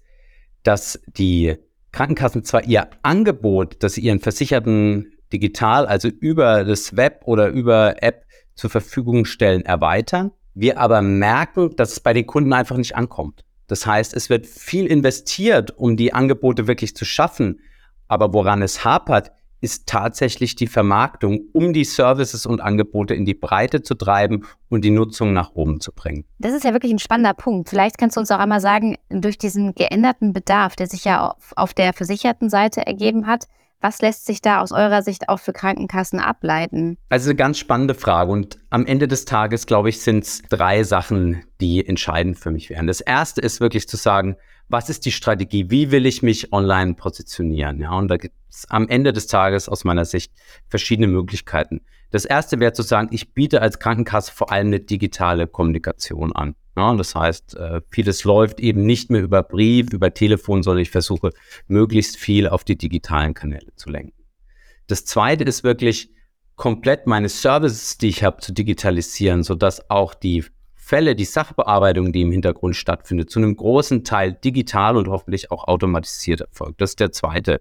dass 0.64 1.00
die 1.08 1.58
Krankenkassen 1.92 2.44
zwar 2.44 2.64
ihr 2.66 2.90
Angebot, 3.04 3.78
das 3.84 3.94
sie 3.94 4.02
ihren 4.02 4.20
Versicherten 4.20 5.14
digital, 5.32 5.86
also 5.86 6.08
über 6.08 6.64
das 6.64 6.96
Web 6.96 7.22
oder 7.26 7.50
über 7.50 8.02
App 8.02 8.26
zur 8.56 8.70
Verfügung 8.70 9.26
stellen, 9.26 9.64
erweitern, 9.64 10.32
wir 10.54 10.80
aber 10.80 11.02
merken, 11.02 11.76
dass 11.76 11.92
es 11.92 12.00
bei 12.00 12.14
den 12.14 12.26
Kunden 12.26 12.54
einfach 12.54 12.78
nicht 12.78 12.96
ankommt. 12.96 13.44
Das 13.68 13.86
heißt, 13.86 14.14
es 14.16 14.30
wird 14.30 14.48
viel 14.48 14.88
investiert, 14.88 15.78
um 15.78 15.98
die 15.98 16.14
Angebote 16.14 16.68
wirklich 16.68 16.96
zu 16.96 17.06
schaffen. 17.06 17.60
Aber 18.08 18.34
woran 18.34 18.62
es 18.62 18.84
hapert, 18.86 19.32
ist 19.60 19.88
tatsächlich 19.88 20.56
die 20.56 20.68
Vermarktung, 20.68 21.42
um 21.52 21.74
die 21.74 21.84
Services 21.84 22.46
und 22.46 22.62
Angebote 22.62 23.16
in 23.16 23.26
die 23.26 23.34
Breite 23.34 23.82
zu 23.82 23.96
treiben 23.96 24.46
und 24.70 24.86
die 24.86 24.92
Nutzung 24.92 25.34
nach 25.34 25.52
oben 25.56 25.80
zu 25.80 25.92
bringen. 25.92 26.26
Das 26.38 26.54
ist 26.54 26.64
ja 26.64 26.74
wirklich 26.74 26.92
ein 26.92 27.00
spannender 27.00 27.34
Punkt. 27.34 27.70
Vielleicht 27.70 27.98
kannst 27.98 28.18
du 28.18 28.20
uns 28.20 28.32
auch 28.32 28.40
einmal 28.40 28.62
sagen, 28.62 28.98
durch 29.10 29.38
diesen 29.38 29.74
geänderten 29.74 30.32
Bedarf, 30.32 30.76
der 30.76 30.88
sich 30.88 31.06
ja 31.06 31.32
auf, 31.32 31.54
auf 31.56 31.74
der 31.74 31.94
versicherten 31.94 32.50
Seite 32.50 32.86
ergeben 32.86 33.26
hat, 33.26 33.48
was 33.82 34.02
lässt 34.02 34.26
sich 34.26 34.42
da 34.42 34.62
aus 34.62 34.72
eurer 34.72 35.02
Sicht 35.02 35.30
auch 35.30 35.40
für 35.40 35.54
Krankenkassen 35.54 36.20
ableiten? 36.20 36.98
Also 37.10 37.30
eine 37.30 37.38
ganz 37.38 37.60
spannende 37.60 37.94
Frage 37.94 38.32
und 38.32 38.58
am 38.70 38.86
Ende 38.86 39.08
des 39.08 39.26
Tages, 39.26 39.66
glaube 39.66 39.90
ich, 39.90 40.02
sind 40.02 40.24
es 40.24 40.42
drei 40.50 40.84
Sachen, 40.84 41.44
die 41.62 41.86
entscheidend 41.86 42.40
für 42.40 42.52
mich 42.52 42.70
wären. 42.70 42.88
Das 42.88 43.02
erste 43.02 43.42
ist 43.42 43.60
wirklich 43.60 43.88
zu 43.88 43.98
sagen, 43.98 44.36
was 44.70 44.90
ist 44.90 45.06
die 45.06 45.12
Strategie? 45.12 45.70
Wie 45.70 45.92
will 45.92 46.06
ich 46.06 46.24
mich 46.24 46.52
online 46.52 46.96
positionieren? 46.96 47.80
Ja, 47.80 47.92
und 47.92 48.10
da 48.10 48.18
gibt 48.18 48.36
es 48.50 48.70
am 48.70 48.90
Ende 48.90 49.14
des 49.14 49.28
Tages 49.28 49.70
aus 49.70 49.84
meiner 49.84 50.06
Sicht 50.06 50.34
verschiedene 50.68 51.08
Möglichkeiten. 51.08 51.82
Das 52.12 52.26
erste 52.26 52.60
wäre 52.60 52.74
zu 52.74 52.84
sagen, 52.84 53.10
ich 53.12 53.34
biete 53.34 53.62
als 53.62 53.80
Krankenkasse 53.80 54.32
vor 54.32 54.52
allem 54.52 54.68
eine 54.68 54.80
digitale 54.80 55.48
Kommunikation 55.48 56.34
an. 56.34 56.56
Ja, 56.78 56.94
das 56.96 57.16
heißt, 57.16 57.56
äh, 57.58 57.82
vieles 57.90 58.24
läuft 58.24 58.60
eben 58.60 58.86
nicht 58.86 59.10
mehr 59.10 59.24
über 59.24 59.42
Brief, 59.42 59.92
über 59.92 60.14
Telefon, 60.14 60.62
sondern 60.62 60.84
ich 60.84 60.92
versuche 60.92 61.32
möglichst 61.68 62.18
viel 62.18 62.48
auf 62.48 62.64
die 62.64 62.78
digitalen 62.78 63.34
Kanäle 63.34 63.74
zu 63.76 63.90
lenken. 63.90 64.14
Das 64.86 65.04
zweite 65.04 65.44
ist 65.44 65.64
wirklich 65.64 66.12
komplett 66.56 67.08
meine 67.08 67.30
Services, 67.30 67.98
die 67.98 68.10
ich 68.10 68.24
habe, 68.24 68.42
zu 68.42 68.54
digitalisieren, 68.54 69.44
sodass 69.44 69.90
auch 69.90 70.14
die 70.14 70.46
Fälle, 70.76 71.16
die 71.16 71.26
Sachbearbeitung, 71.26 72.14
die 72.14 72.22
im 72.22 72.32
Hintergrund 72.32 72.76
stattfindet, 72.76 73.30
zu 73.30 73.40
einem 73.40 73.58
großen 73.58 74.04
Teil 74.04 74.34
digital 74.34 74.96
und 74.96 75.10
hoffentlich 75.10 75.52
auch 75.52 75.68
automatisiert 75.68 76.42
erfolgt. 76.42 76.80
Das 76.80 76.92
ist 76.92 77.00
der 77.00 77.12
zweite, 77.12 77.60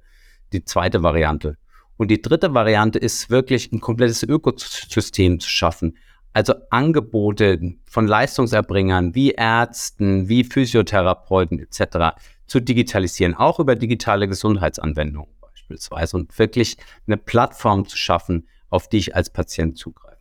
die 0.53 0.65
zweite 0.65 1.03
Variante. 1.03 1.57
Und 1.97 2.11
die 2.11 2.21
dritte 2.21 2.53
Variante 2.55 2.99
ist 2.99 3.31
wirklich 3.31 3.73
ein 3.73 3.81
komplettes 3.81 4.23
Ökosystem 4.23 5.41
zu 5.41 5.49
schaffen, 5.49 5.97
also 6.33 6.55
Angebote 6.69 7.77
von 7.87 8.07
Leistungserbringern 8.07 9.15
wie 9.15 9.31
Ärzten, 9.31 10.29
wie 10.29 10.45
Physiotherapeuten 10.45 11.59
etc. 11.59 12.19
zu 12.47 12.61
digitalisieren, 12.61 13.35
auch 13.35 13.59
über 13.59 13.75
digitale 13.75 14.29
Gesundheitsanwendungen 14.29 15.31
beispielsweise 15.41 16.17
und 16.19 16.39
wirklich 16.39 16.77
eine 17.07 17.17
Plattform 17.17 17.89
zu 17.89 17.97
schaffen, 17.97 18.47
auf 18.69 18.89
die 18.89 18.99
ich 18.99 19.17
als 19.17 19.31
Patient 19.31 19.79
zugreife. 19.79 20.19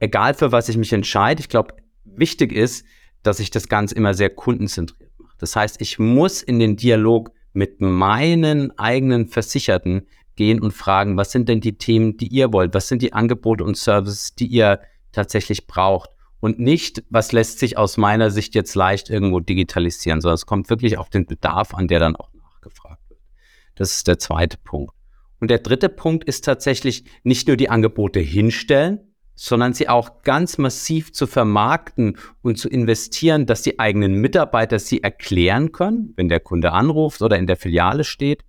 Egal 0.00 0.34
für 0.34 0.50
was 0.50 0.68
ich 0.68 0.76
mich 0.76 0.92
entscheide, 0.92 1.40
ich 1.40 1.48
glaube, 1.48 1.76
wichtig 2.04 2.52
ist, 2.52 2.84
dass 3.22 3.38
ich 3.38 3.50
das 3.50 3.68
Ganze 3.68 3.94
immer 3.94 4.14
sehr 4.14 4.30
kundenzentriert 4.30 5.12
mache. 5.18 5.36
Das 5.38 5.54
heißt, 5.54 5.80
ich 5.80 6.00
muss 6.00 6.42
in 6.42 6.58
den 6.58 6.76
Dialog 6.76 7.30
mit 7.52 7.80
meinen 7.80 8.76
eigenen 8.78 9.28
Versicherten 9.28 10.08
gehen 10.36 10.60
und 10.60 10.72
fragen, 10.72 11.16
was 11.16 11.32
sind 11.32 11.48
denn 11.48 11.60
die 11.60 11.78
Themen, 11.78 12.16
die 12.16 12.28
ihr 12.28 12.52
wollt? 12.52 12.74
Was 12.74 12.88
sind 12.88 13.02
die 13.02 13.12
Angebote 13.12 13.64
und 13.64 13.76
Services, 13.76 14.34
die 14.34 14.46
ihr 14.46 14.80
tatsächlich 15.12 15.66
braucht 15.66 16.10
und 16.40 16.58
nicht, 16.58 17.04
was 17.08 17.32
lässt 17.32 17.60
sich 17.60 17.78
aus 17.78 17.96
meiner 17.96 18.30
Sicht 18.30 18.54
jetzt 18.54 18.74
leicht 18.74 19.10
irgendwo 19.10 19.40
digitalisieren, 19.40 20.20
sondern 20.20 20.34
es 20.34 20.46
kommt 20.46 20.70
wirklich 20.70 20.98
auf 20.98 21.08
den 21.08 21.26
Bedarf 21.26 21.74
an, 21.74 21.86
der 21.86 22.00
dann 22.00 22.16
auch 22.16 22.32
nachgefragt 22.34 23.08
wird. 23.08 23.20
Das 23.76 23.92
ist 23.96 24.08
der 24.08 24.18
zweite 24.18 24.58
Punkt. 24.58 24.92
Und 25.38 25.50
der 25.50 25.58
dritte 25.58 25.88
Punkt 25.88 26.24
ist 26.24 26.44
tatsächlich 26.44 27.04
nicht 27.22 27.46
nur 27.46 27.56
die 27.56 27.68
Angebote 27.70 28.20
hinstellen, 28.20 29.00
sondern 29.34 29.72
sie 29.72 29.88
auch 29.88 30.22
ganz 30.22 30.58
massiv 30.58 31.12
zu 31.12 31.26
vermarkten 31.26 32.18
und 32.42 32.58
zu 32.58 32.68
investieren, 32.68 33.46
dass 33.46 33.62
die 33.62 33.78
eigenen 33.78 34.14
Mitarbeiter 34.14 34.78
sie 34.78 35.02
erklären 35.02 35.72
können, 35.72 36.12
wenn 36.16 36.28
der 36.28 36.40
Kunde 36.40 36.72
anruft 36.72 37.22
oder 37.22 37.38
in 37.38 37.46
der 37.46 37.56
Filiale 37.56 38.04
steht. 38.04 38.44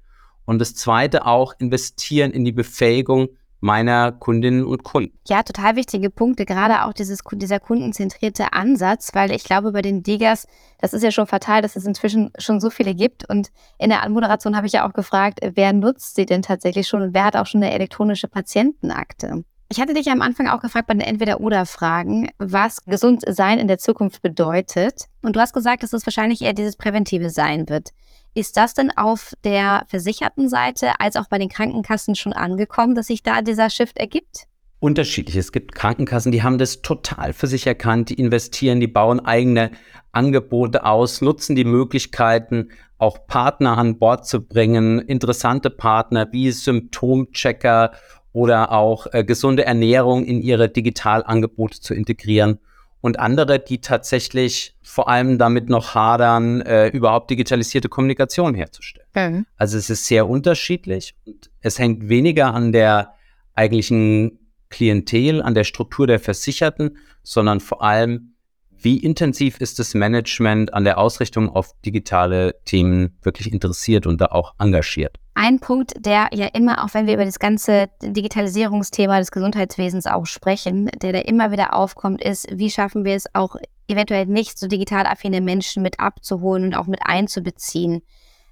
Und 0.45 0.59
das 0.59 0.75
zweite 0.75 1.25
auch 1.25 1.53
investieren 1.59 2.31
in 2.31 2.45
die 2.45 2.51
Befähigung 2.51 3.29
meiner 3.63 4.11
Kundinnen 4.11 4.65
und 4.65 4.83
Kunden. 4.83 5.17
Ja, 5.25 5.41
total 5.41 5.77
wichtige 5.77 6.09
Punkte, 6.09 6.45
gerade 6.45 6.83
auch 6.83 6.91
dieses, 6.91 7.21
dieser 7.31 7.61
kundenzentrierte 7.61 8.51
Ansatz, 8.51 9.11
weil 9.13 9.31
ich 9.31 9.45
glaube, 9.45 9.71
bei 9.71 9.81
den 9.81 10.03
Digas, 10.03 10.47
das 10.79 10.93
ist 10.93 11.01
ja 11.01 11.11
schon 11.11 11.27
fatal, 11.27 11.61
dass 11.61 11.77
es 11.77 11.85
inzwischen 11.85 12.31
schon 12.37 12.59
so 12.59 12.69
viele 12.69 12.93
gibt. 12.93 13.27
Und 13.29 13.51
in 13.79 13.89
der 13.89 14.03
Anmoderation 14.03 14.57
habe 14.57 14.67
ich 14.67 14.73
ja 14.73 14.85
auch 14.85 14.91
gefragt, 14.91 15.39
wer 15.41 15.71
nutzt 15.71 16.15
sie 16.15 16.25
denn 16.25 16.41
tatsächlich 16.41 16.89
schon 16.89 17.01
und 17.01 17.13
wer 17.13 17.23
hat 17.23 17.37
auch 17.37 17.45
schon 17.45 17.63
eine 17.63 17.73
elektronische 17.73 18.27
Patientenakte? 18.27 19.45
Ich 19.69 19.79
hatte 19.79 19.93
dich 19.93 20.11
am 20.11 20.21
Anfang 20.21 20.47
auch 20.49 20.59
gefragt 20.59 20.87
bei 20.87 20.93
den 20.93 21.01
Entweder-Oder-Fragen, 21.01 22.29
was 22.37 22.83
gesund 22.83 23.23
sein 23.27 23.59
in 23.59 23.69
der 23.69 23.77
Zukunft 23.77 24.21
bedeutet. 24.21 25.05
Und 25.21 25.37
du 25.37 25.39
hast 25.39 25.53
gesagt, 25.53 25.83
dass 25.83 25.93
es 25.93 26.05
wahrscheinlich 26.05 26.41
eher 26.41 26.53
dieses 26.53 26.75
präventive 26.75 27.29
Sein 27.29 27.69
wird. 27.69 27.91
Ist 28.35 28.57
das 28.57 28.73
denn 28.73 28.91
auf 28.95 29.33
der 29.43 29.85
versicherten 29.87 30.49
Seite 30.49 30.99
als 30.99 31.15
auch 31.15 31.27
bei 31.27 31.37
den 31.37 31.49
Krankenkassen 31.49 32.15
schon 32.15 32.33
angekommen, 32.33 32.95
dass 32.95 33.07
sich 33.07 33.21
da 33.21 33.41
dieser 33.41 33.69
Shift 33.69 33.97
ergibt? 33.97 34.47
Unterschiedlich. 34.79 35.37
Es 35.37 35.51
gibt 35.51 35.75
Krankenkassen, 35.75 36.31
die 36.31 36.43
haben 36.43 36.57
das 36.57 36.81
total 36.81 37.31
für 37.31 37.47
sich 37.47 37.67
erkannt, 37.67 38.09
die 38.09 38.15
investieren, 38.15 38.79
die 38.79 38.87
bauen 38.87 39.19
eigene 39.19 39.71
Angebote 40.11 40.83
aus, 40.83 41.21
nutzen 41.21 41.55
die 41.55 41.63
Möglichkeiten 41.63 42.69
auch 42.97 43.27
Partner 43.27 43.77
an 43.77 43.97
Bord 43.97 44.25
zu 44.25 44.41
bringen, 44.45 44.99
interessante 44.99 45.69
Partner 45.69 46.27
wie 46.31 46.51
Symptomchecker 46.51 47.91
oder 48.33 48.71
auch 48.71 49.07
äh, 49.13 49.23
gesunde 49.23 49.63
Ernährung 49.65 50.25
in 50.25 50.41
ihre 50.41 50.67
Digitalangebote 50.69 51.79
zu 51.79 51.93
integrieren 51.93 52.59
und 52.99 53.19
andere, 53.19 53.59
die 53.59 53.79
tatsächlich 53.79 54.72
vor 54.93 55.09
allem 55.09 55.39
damit 55.39 55.69
noch 55.69 55.95
hadern, 55.95 56.61
äh, 56.61 56.89
überhaupt 56.89 57.31
digitalisierte 57.31 57.89
Kommunikation 57.89 58.53
herzustellen. 58.53 59.07
Mhm. 59.15 59.45
Also 59.57 59.75
es 59.75 59.89
ist 59.89 60.05
sehr 60.05 60.29
unterschiedlich 60.29 61.15
und 61.25 61.49
es 61.61 61.79
hängt 61.79 62.09
weniger 62.09 62.53
an 62.53 62.71
der 62.71 63.15
eigentlichen 63.55 64.37
Klientel, 64.69 65.41
an 65.41 65.55
der 65.55 65.63
Struktur 65.63 66.05
der 66.05 66.19
Versicherten, 66.19 66.97
sondern 67.23 67.59
vor 67.59 67.81
allem 67.81 68.35
wie 68.69 68.97
intensiv 68.97 69.59
ist 69.61 69.79
das 69.79 69.95
Management 69.95 70.75
an 70.75 70.83
der 70.83 70.99
Ausrichtung 70.99 71.49
auf 71.49 71.71
digitale 71.83 72.53
Themen 72.65 73.17
wirklich 73.23 73.51
interessiert 73.51 74.05
und 74.05 74.21
da 74.21 74.27
auch 74.27 74.53
engagiert? 74.59 75.17
Ein 75.33 75.59
Punkt, 75.59 75.93
der 76.05 76.29
ja 76.33 76.47
immer, 76.53 76.83
auch 76.83 76.93
wenn 76.93 77.07
wir 77.07 77.15
über 77.15 77.25
das 77.25 77.39
ganze 77.39 77.87
Digitalisierungsthema 78.03 79.17
des 79.17 79.31
Gesundheitswesens 79.31 80.05
auch 80.05 80.27
sprechen, 80.27 80.91
der 81.01 81.13
da 81.13 81.19
immer 81.19 81.51
wieder 81.51 81.73
aufkommt, 81.73 82.21
ist, 82.23 82.47
wie 82.51 82.69
schaffen 82.69 83.05
wir 83.05 83.15
es 83.15 83.25
auch 83.33 83.55
eventuell 83.87 84.25
nicht 84.25 84.57
so 84.57 84.67
digital 84.67 85.05
affine 85.05 85.41
Menschen 85.41 85.83
mit 85.83 85.99
abzuholen 85.99 86.63
und 86.65 86.75
auch 86.75 86.87
mit 86.87 87.01
einzubeziehen. 87.03 88.01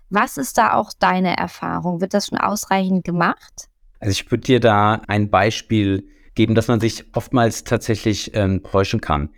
Was 0.10 0.38
ist 0.38 0.58
da 0.58 0.74
auch 0.74 0.92
deine 0.98 1.38
Erfahrung? 1.38 2.02
Wird 2.02 2.14
das 2.14 2.28
schon 2.28 2.38
ausreichend 2.38 3.06
gemacht? 3.06 3.70
Also 4.00 4.12
ich 4.12 4.30
würde 4.30 4.44
dir 4.44 4.60
da 4.60 5.02
ein 5.08 5.30
Beispiel 5.30 6.08
geben, 6.36 6.56
dass 6.56 6.68
man 6.68 6.80
sich 6.80 7.06
oftmals 7.16 7.64
tatsächlich 7.64 8.32
ähm, 8.36 8.64
täuschen 8.64 9.00
kann. 9.00 9.30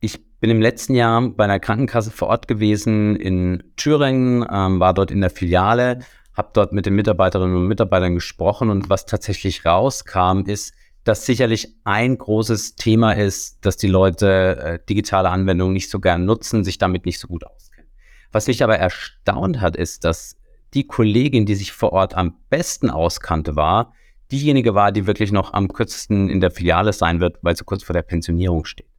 Ich 0.00 0.20
bin 0.40 0.50
im 0.50 0.60
letzten 0.60 0.94
Jahr 0.94 1.20
bei 1.28 1.44
einer 1.44 1.60
Krankenkasse 1.60 2.10
vor 2.10 2.28
Ort 2.28 2.48
gewesen 2.48 3.16
in 3.16 3.62
Thüringen, 3.76 4.46
ähm, 4.50 4.80
war 4.80 4.94
dort 4.94 5.10
in 5.10 5.20
der 5.20 5.30
Filiale, 5.30 6.00
habe 6.34 6.50
dort 6.52 6.72
mit 6.72 6.86
den 6.86 6.94
Mitarbeiterinnen 6.94 7.56
und 7.56 7.66
Mitarbeitern 7.66 8.14
gesprochen 8.14 8.70
und 8.70 8.88
was 8.88 9.06
tatsächlich 9.06 9.66
rauskam, 9.66 10.42
ist, 10.46 10.72
dass 11.08 11.24
sicherlich 11.24 11.74
ein 11.84 12.18
großes 12.18 12.76
Thema 12.76 13.12
ist, 13.12 13.64
dass 13.64 13.78
die 13.78 13.86
Leute 13.86 14.58
äh, 14.58 14.78
digitale 14.86 15.30
Anwendungen 15.30 15.72
nicht 15.72 15.88
so 15.88 16.00
gern 16.00 16.26
nutzen, 16.26 16.64
sich 16.64 16.76
damit 16.76 17.06
nicht 17.06 17.18
so 17.18 17.28
gut 17.28 17.46
auskennen. 17.46 17.88
Was 18.30 18.46
mich 18.46 18.62
aber 18.62 18.76
erstaunt 18.76 19.62
hat, 19.62 19.74
ist, 19.74 20.04
dass 20.04 20.36
die 20.74 20.86
Kollegin, 20.86 21.46
die 21.46 21.54
sich 21.54 21.72
vor 21.72 21.94
Ort 21.94 22.14
am 22.14 22.36
besten 22.50 22.90
auskannte, 22.90 23.56
war, 23.56 23.94
diejenige 24.30 24.74
war, 24.74 24.92
die 24.92 25.06
wirklich 25.06 25.32
noch 25.32 25.54
am 25.54 25.72
kürzesten 25.72 26.28
in 26.28 26.40
der 26.40 26.50
Filiale 26.50 26.92
sein 26.92 27.20
wird, 27.20 27.38
weil 27.40 27.56
sie 27.56 27.64
kurz 27.64 27.84
vor 27.84 27.94
der 27.94 28.02
Pensionierung 28.02 28.66
steht. 28.66 28.90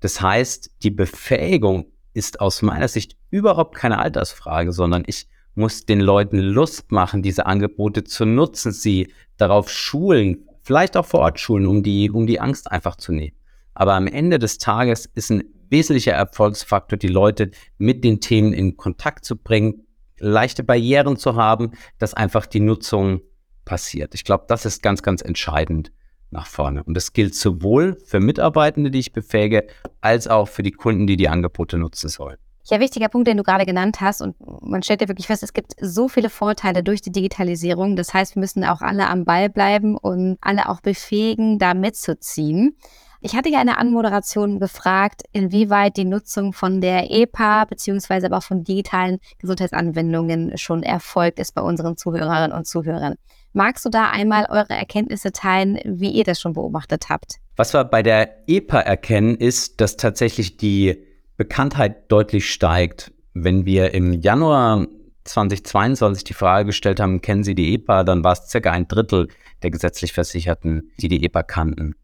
Das 0.00 0.22
heißt, 0.22 0.70
die 0.82 0.90
Befähigung 0.90 1.92
ist 2.14 2.40
aus 2.40 2.62
meiner 2.62 2.88
Sicht 2.88 3.18
überhaupt 3.28 3.76
keine 3.76 3.98
Altersfrage, 3.98 4.72
sondern 4.72 5.02
ich 5.06 5.28
muss 5.54 5.84
den 5.84 6.00
Leuten 6.00 6.38
Lust 6.38 6.90
machen, 6.90 7.20
diese 7.20 7.44
Angebote 7.44 8.02
zu 8.04 8.24
nutzen, 8.24 8.72
sie 8.72 9.12
darauf 9.36 9.68
schulen, 9.68 10.46
vielleicht 10.70 10.96
auch 10.96 11.04
vor 11.04 11.18
Ort 11.18 11.40
schulen, 11.40 11.66
um 11.66 11.82
die, 11.82 12.12
um 12.12 12.28
die 12.28 12.38
Angst 12.38 12.70
einfach 12.70 12.94
zu 12.94 13.10
nehmen. 13.10 13.36
Aber 13.74 13.94
am 13.94 14.06
Ende 14.06 14.38
des 14.38 14.58
Tages 14.58 15.04
ist 15.04 15.32
ein 15.32 15.42
wesentlicher 15.68 16.12
Erfolgsfaktor, 16.12 16.96
die 16.96 17.08
Leute 17.08 17.50
mit 17.76 18.04
den 18.04 18.20
Themen 18.20 18.52
in 18.52 18.76
Kontakt 18.76 19.24
zu 19.24 19.34
bringen, 19.34 19.84
leichte 20.20 20.62
Barrieren 20.62 21.16
zu 21.16 21.34
haben, 21.34 21.72
dass 21.98 22.14
einfach 22.14 22.46
die 22.46 22.60
Nutzung 22.60 23.20
passiert. 23.64 24.14
Ich 24.14 24.22
glaube, 24.22 24.44
das 24.46 24.64
ist 24.64 24.80
ganz, 24.80 25.02
ganz 25.02 25.22
entscheidend 25.22 25.90
nach 26.30 26.46
vorne. 26.46 26.84
Und 26.84 26.94
das 26.94 27.14
gilt 27.14 27.34
sowohl 27.34 27.98
für 28.06 28.20
Mitarbeitende, 28.20 28.92
die 28.92 29.00
ich 29.00 29.12
befähige, 29.12 29.66
als 30.00 30.28
auch 30.28 30.46
für 30.46 30.62
die 30.62 30.70
Kunden, 30.70 31.08
die 31.08 31.16
die 31.16 31.28
Angebote 31.28 31.78
nutzen 31.78 32.08
sollen. 32.08 32.38
Ja, 32.64 32.78
wichtiger 32.78 33.08
Punkt, 33.08 33.26
den 33.26 33.36
du 33.36 33.42
gerade 33.42 33.66
genannt 33.66 34.00
hast. 34.00 34.20
Und 34.20 34.36
man 34.62 34.82
stellt 34.82 35.00
ja 35.00 35.08
wirklich 35.08 35.26
fest, 35.26 35.42
es 35.42 35.52
gibt 35.52 35.74
so 35.80 36.08
viele 36.08 36.30
Vorteile 36.30 36.82
durch 36.82 37.00
die 37.00 37.12
Digitalisierung. 37.12 37.96
Das 37.96 38.12
heißt, 38.14 38.36
wir 38.36 38.40
müssen 38.40 38.64
auch 38.64 38.80
alle 38.80 39.08
am 39.08 39.24
Ball 39.24 39.48
bleiben 39.48 39.96
und 39.96 40.38
alle 40.40 40.68
auch 40.68 40.80
befähigen, 40.80 41.58
da 41.58 41.74
mitzuziehen. 41.74 42.76
Ich 43.22 43.36
hatte 43.36 43.50
ja 43.50 43.60
in 43.60 43.66
der 43.66 43.78
Anmoderation 43.78 44.60
gefragt, 44.60 45.24
inwieweit 45.32 45.98
die 45.98 46.06
Nutzung 46.06 46.54
von 46.54 46.80
der 46.80 47.10
EPA 47.10 47.66
beziehungsweise 47.66 48.26
aber 48.26 48.38
auch 48.38 48.42
von 48.42 48.64
digitalen 48.64 49.18
Gesundheitsanwendungen 49.38 50.56
schon 50.56 50.82
erfolgt 50.82 51.38
ist 51.38 51.54
bei 51.54 51.60
unseren 51.60 51.98
Zuhörerinnen 51.98 52.52
und 52.52 52.66
Zuhörern. 52.66 53.16
Magst 53.52 53.84
du 53.84 53.90
da 53.90 54.08
einmal 54.08 54.46
eure 54.48 54.72
Erkenntnisse 54.72 55.32
teilen, 55.32 55.78
wie 55.84 56.10
ihr 56.10 56.24
das 56.24 56.40
schon 56.40 56.54
beobachtet 56.54 57.10
habt? 57.10 57.36
Was 57.56 57.74
wir 57.74 57.84
bei 57.84 58.02
der 58.02 58.48
EPA 58.48 58.80
erkennen, 58.80 59.36
ist, 59.36 59.82
dass 59.82 59.98
tatsächlich 59.98 60.56
die 60.56 61.04
Bekanntheit 61.40 62.12
deutlich 62.12 62.52
steigt. 62.52 63.12
Wenn 63.32 63.64
wir 63.64 63.94
im 63.94 64.12
Januar 64.12 64.86
2022 65.24 66.22
die 66.22 66.34
Frage 66.34 66.66
gestellt 66.66 67.00
haben, 67.00 67.22
kennen 67.22 67.44
Sie 67.44 67.54
die 67.54 67.72
EPA, 67.72 68.04
dann 68.04 68.22
war 68.22 68.34
es 68.34 68.50
circa 68.50 68.72
ein 68.72 68.86
Drittel 68.86 69.28
der 69.62 69.70
gesetzlich 69.70 70.12
Versicherten, 70.12 70.90
die 71.00 71.08
die 71.08 71.24
EPA 71.24 71.42
kannten. 71.42 71.94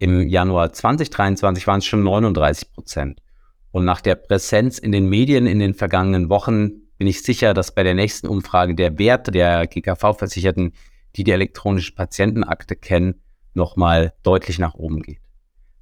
Im 0.00 0.26
Januar 0.26 0.72
2023 0.72 1.68
waren 1.68 1.78
es 1.78 1.86
schon 1.86 2.02
39 2.02 2.72
Prozent. 2.72 3.22
Und 3.70 3.84
nach 3.84 4.00
der 4.00 4.16
Präsenz 4.16 4.80
in 4.80 4.90
den 4.90 5.08
Medien 5.08 5.46
in 5.46 5.60
den 5.60 5.74
vergangenen 5.74 6.28
Wochen 6.28 6.72
bin 6.98 7.06
ich 7.06 7.22
sicher, 7.22 7.54
dass 7.54 7.72
bei 7.72 7.84
der 7.84 7.94
nächsten 7.94 8.26
Umfrage 8.26 8.74
der 8.74 8.98
Wert 8.98 9.32
der 9.32 9.68
GKV-Versicherten 9.68 10.72
die 11.14 11.22
die 11.22 11.30
elektronische 11.30 11.94
Patientenakte 11.94 12.74
kennen, 12.74 13.22
nochmal 13.54 14.14
deutlich 14.24 14.58
nach 14.58 14.74
oben 14.74 15.00
geht. 15.02 15.20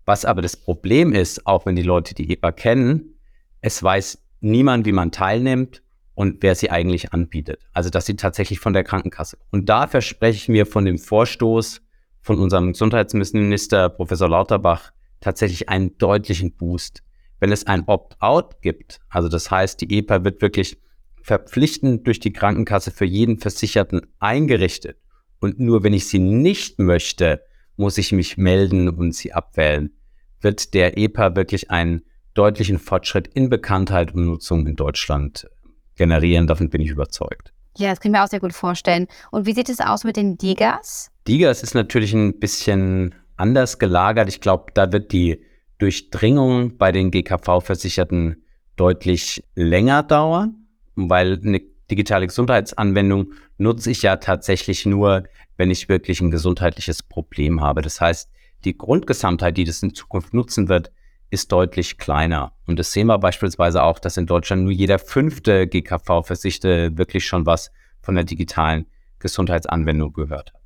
Was 0.09 0.25
aber 0.25 0.41
das 0.41 0.57
Problem 0.57 1.13
ist, 1.13 1.47
auch 1.47 1.67
wenn 1.67 1.77
die 1.77 1.83
Leute 1.83 2.15
die 2.15 2.33
EPA 2.33 2.51
kennen, 2.51 3.19
es 3.61 3.83
weiß 3.83 4.19
niemand, 4.41 4.87
wie 4.87 4.93
man 4.93 5.13
teilnimmt 5.13 5.83
und 6.15 6.43
wer 6.43 6.55
sie 6.55 6.71
eigentlich 6.71 7.13
anbietet. 7.13 7.61
Also, 7.75 7.91
dass 7.91 8.07
sie 8.07 8.17
tatsächlich 8.17 8.59
von 8.59 8.73
der 8.73 8.85
Krankenkasse. 8.85 9.37
Und 9.51 9.69
da 9.69 9.87
verspreche 9.87 10.39
ich 10.39 10.49
mir 10.49 10.65
von 10.65 10.87
dem 10.87 10.97
Vorstoß 10.97 11.83
von 12.23 12.39
unserem 12.39 12.73
Gesundheitsminister 12.73 13.91
Professor 13.91 14.31
Lauterbach 14.31 14.93
tatsächlich 15.21 15.69
einen 15.69 15.99
deutlichen 15.99 16.57
Boost. 16.57 17.03
Wenn 17.39 17.53
es 17.53 17.67
ein 17.67 17.85
Opt-out 17.87 18.63
gibt, 18.63 19.01
also 19.11 19.29
das 19.29 19.51
heißt, 19.51 19.79
die 19.83 19.99
EPA 19.99 20.25
wird 20.25 20.41
wirklich 20.41 20.79
verpflichtend 21.23 22.07
durch 22.07 22.19
die 22.19 22.33
Krankenkasse 22.33 22.93
für 22.93 23.05
jeden 23.05 23.41
Versicherten 23.41 24.07
eingerichtet 24.21 24.97
und 25.39 25.61
nur 25.61 25.85
wenn 25.85 25.93
ich 25.93 26.09
sie 26.09 26.19
nicht 26.19 26.79
möchte, 26.79 27.43
muss 27.77 27.99
ich 27.99 28.13
mich 28.13 28.39
melden 28.39 28.89
und 28.89 29.15
sie 29.15 29.35
abwählen, 29.35 29.93
wird 30.41 30.75
der 30.75 30.97
EPA 30.99 31.37
wirklich 31.37 31.71
einen 31.71 32.03
deutlichen 32.35 32.79
Fortschritt 32.79 33.29
in 33.29 33.49
Bekanntheit 33.49 34.15
und 34.15 34.27
Nutzung 34.27 34.67
in 34.67 34.77
Deutschland 34.77 35.49
generieren. 35.97 36.47
Davon 36.47 36.71
bin 36.71 36.81
ich 36.81 36.91
überzeugt. 36.91 37.53
Ja, 37.77 37.91
das 37.91 38.01
können 38.01 38.15
wir 38.15 38.25
auch 38.25 38.29
sehr 38.29 38.41
gut 38.41 38.53
vorstellen. 38.53 39.07
Und 39.31 39.47
wie 39.47 39.53
sieht 39.53 39.69
es 39.69 39.81
aus 39.81 40.05
mit 40.05 40.17
den 40.17 40.37
Digas? 40.37 41.11
Digas 41.27 41.63
ist 41.63 41.75
natürlich 41.75 42.13
ein 42.13 42.39
bisschen 42.39 43.15
anders 43.37 43.79
gelagert. 43.79 44.29
Ich 44.29 44.41
glaube, 44.41 44.73
da 44.75 44.91
wird 44.93 45.13
die 45.13 45.45
Durchdringung 45.79 46.77
bei 46.77 46.91
den 46.91 47.11
GKV-Versicherten 47.11 48.43
deutlich 48.77 49.45
länger 49.55 50.03
dauern, 50.03 50.67
weil 50.97 51.41
eine 51.45 51.61
digitale 51.91 52.27
Gesundheitsanwendung 52.27 53.33
nutze 53.59 53.91
ich 53.91 54.03
ja 54.03 54.17
tatsächlich 54.17 54.87
nur, 54.87 55.25
wenn 55.57 55.71
ich 55.71 55.89
wirklich 55.89 56.21
ein 56.21 56.31
gesundheitliches 56.31 57.03
Problem 57.03 57.61
habe. 57.61 57.83
Das 57.83 58.01
heißt, 58.01 58.31
die 58.65 58.77
Grundgesamtheit, 58.77 59.57
die 59.57 59.65
das 59.65 59.83
in 59.83 59.95
Zukunft 59.95 60.35
nutzen 60.35 60.69
wird, 60.69 60.91
ist 61.31 61.53
deutlich 61.53 61.99
kleiner. 61.99 62.53
Und 62.67 62.79
das 62.79 62.93
sehen 62.93 63.07
wir 63.07 63.19
beispielsweise 63.19 63.83
auch, 63.83 63.99
dass 63.99 64.17
in 64.17 64.27
Deutschland 64.27 64.63
nur 64.63 64.73
jeder 64.73 64.99
fünfte 64.99 65.67
GKV-Versichte 65.67 66.97
wirklich 66.97 67.27
schon 67.27 67.47
was 67.47 67.71
von 68.01 68.15
der 68.15 68.25
digitalen 68.25 68.87
Gesundheitsanwendung 69.19 70.13
gehört 70.13 70.53
hat. 70.55 70.61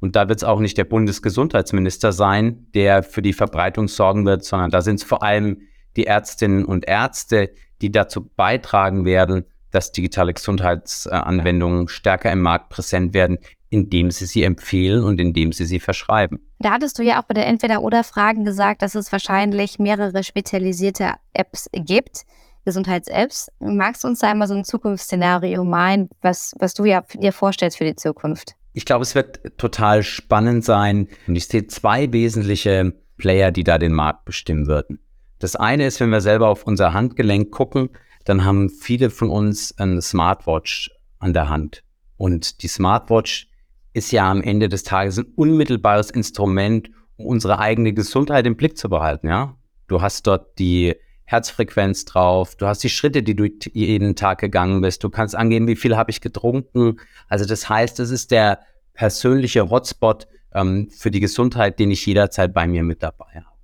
Und 0.00 0.14
da 0.14 0.28
wird 0.28 0.38
es 0.38 0.44
auch 0.44 0.60
nicht 0.60 0.78
der 0.78 0.84
Bundesgesundheitsminister 0.84 2.12
sein, 2.12 2.68
der 2.74 3.02
für 3.02 3.22
die 3.22 3.32
Verbreitung 3.32 3.88
sorgen 3.88 4.24
wird, 4.26 4.44
sondern 4.44 4.70
da 4.70 4.80
sind 4.80 4.96
es 4.96 5.02
vor 5.02 5.22
allem 5.22 5.62
die 5.96 6.06
Ärztinnen 6.06 6.64
und 6.64 6.86
Ärzte, 6.86 7.50
die 7.80 7.90
dazu 7.90 8.28
beitragen 8.28 9.04
werden, 9.04 9.44
dass 9.70 9.90
digitale 9.90 10.32
Gesundheitsanwendungen 10.32 11.88
stärker 11.88 12.30
im 12.30 12.40
Markt 12.40 12.70
präsent 12.70 13.12
werden, 13.12 13.38
indem 13.70 14.10
sie 14.10 14.26
sie 14.26 14.44
empfehlen 14.44 15.02
und 15.02 15.20
indem 15.20 15.52
sie 15.52 15.64
sie 15.64 15.80
verschreiben. 15.80 16.47
Da 16.58 16.72
hattest 16.72 16.98
du 16.98 17.02
ja 17.02 17.20
auch 17.20 17.24
bei 17.24 17.34
der 17.34 17.46
Entweder-Oder-Fragen 17.46 18.44
gesagt, 18.44 18.82
dass 18.82 18.94
es 18.94 19.12
wahrscheinlich 19.12 19.78
mehrere 19.78 20.24
spezialisierte 20.24 21.12
Apps 21.32 21.68
gibt, 21.72 22.24
Gesundheits-Apps. 22.64 23.48
Magst 23.60 24.02
du 24.02 24.08
uns 24.08 24.18
da 24.18 24.30
einmal 24.30 24.48
so 24.48 24.54
ein 24.54 24.64
Zukunftsszenario 24.64 25.64
malen, 25.64 26.08
was, 26.20 26.54
was 26.58 26.74
du 26.74 26.84
ja 26.84 27.04
dir 27.14 27.32
vorstellst 27.32 27.78
für 27.78 27.84
die 27.84 27.94
Zukunft? 27.94 28.56
Ich 28.72 28.84
glaube, 28.84 29.02
es 29.02 29.14
wird 29.14 29.56
total 29.56 30.02
spannend 30.02 30.64
sein. 30.64 31.08
Und 31.26 31.36
ich 31.36 31.46
sehe 31.46 31.66
zwei 31.68 32.12
wesentliche 32.12 32.92
Player, 33.16 33.50
die 33.52 33.64
da 33.64 33.78
den 33.78 33.92
Markt 33.92 34.24
bestimmen 34.24 34.66
würden. 34.66 35.00
Das 35.38 35.54
eine 35.54 35.86
ist, 35.86 36.00
wenn 36.00 36.10
wir 36.10 36.20
selber 36.20 36.48
auf 36.48 36.66
unser 36.66 36.92
Handgelenk 36.92 37.52
gucken, 37.52 37.90
dann 38.24 38.44
haben 38.44 38.68
viele 38.68 39.10
von 39.10 39.30
uns 39.30 39.78
eine 39.78 40.02
Smartwatch 40.02 40.90
an 41.20 41.32
der 41.32 41.48
Hand. 41.48 41.84
Und 42.16 42.62
die 42.62 42.68
Smartwatch 42.68 43.48
ist 43.92 44.12
ja 44.12 44.30
am 44.30 44.42
Ende 44.42 44.68
des 44.68 44.82
Tages 44.82 45.18
ein 45.18 45.32
unmittelbares 45.34 46.10
Instrument, 46.10 46.90
um 47.16 47.26
unsere 47.26 47.58
eigene 47.58 47.92
Gesundheit 47.92 48.46
im 48.46 48.56
Blick 48.56 48.76
zu 48.76 48.88
behalten, 48.88 49.28
ja. 49.28 49.56
Du 49.86 50.02
hast 50.02 50.26
dort 50.26 50.58
die 50.58 50.94
Herzfrequenz 51.24 52.04
drauf, 52.04 52.56
du 52.56 52.66
hast 52.66 52.82
die 52.82 52.88
Schritte, 52.88 53.22
die 53.22 53.34
du 53.34 53.48
jeden 53.72 54.16
Tag 54.16 54.38
gegangen 54.38 54.80
bist, 54.80 55.04
du 55.04 55.10
kannst 55.10 55.34
angeben, 55.34 55.66
wie 55.66 55.76
viel 55.76 55.96
habe 55.96 56.10
ich 56.10 56.20
getrunken. 56.20 56.98
Also 57.28 57.44
das 57.44 57.68
heißt, 57.68 58.00
es 58.00 58.10
ist 58.10 58.30
der 58.30 58.60
persönliche 58.94 59.68
Hotspot 59.68 60.26
ähm, 60.54 60.88
für 60.90 61.10
die 61.10 61.20
Gesundheit, 61.20 61.78
den 61.78 61.90
ich 61.90 62.04
jederzeit 62.06 62.54
bei 62.54 62.66
mir 62.66 62.82
mit 62.82 63.02
dabei 63.02 63.26
habe. 63.34 63.58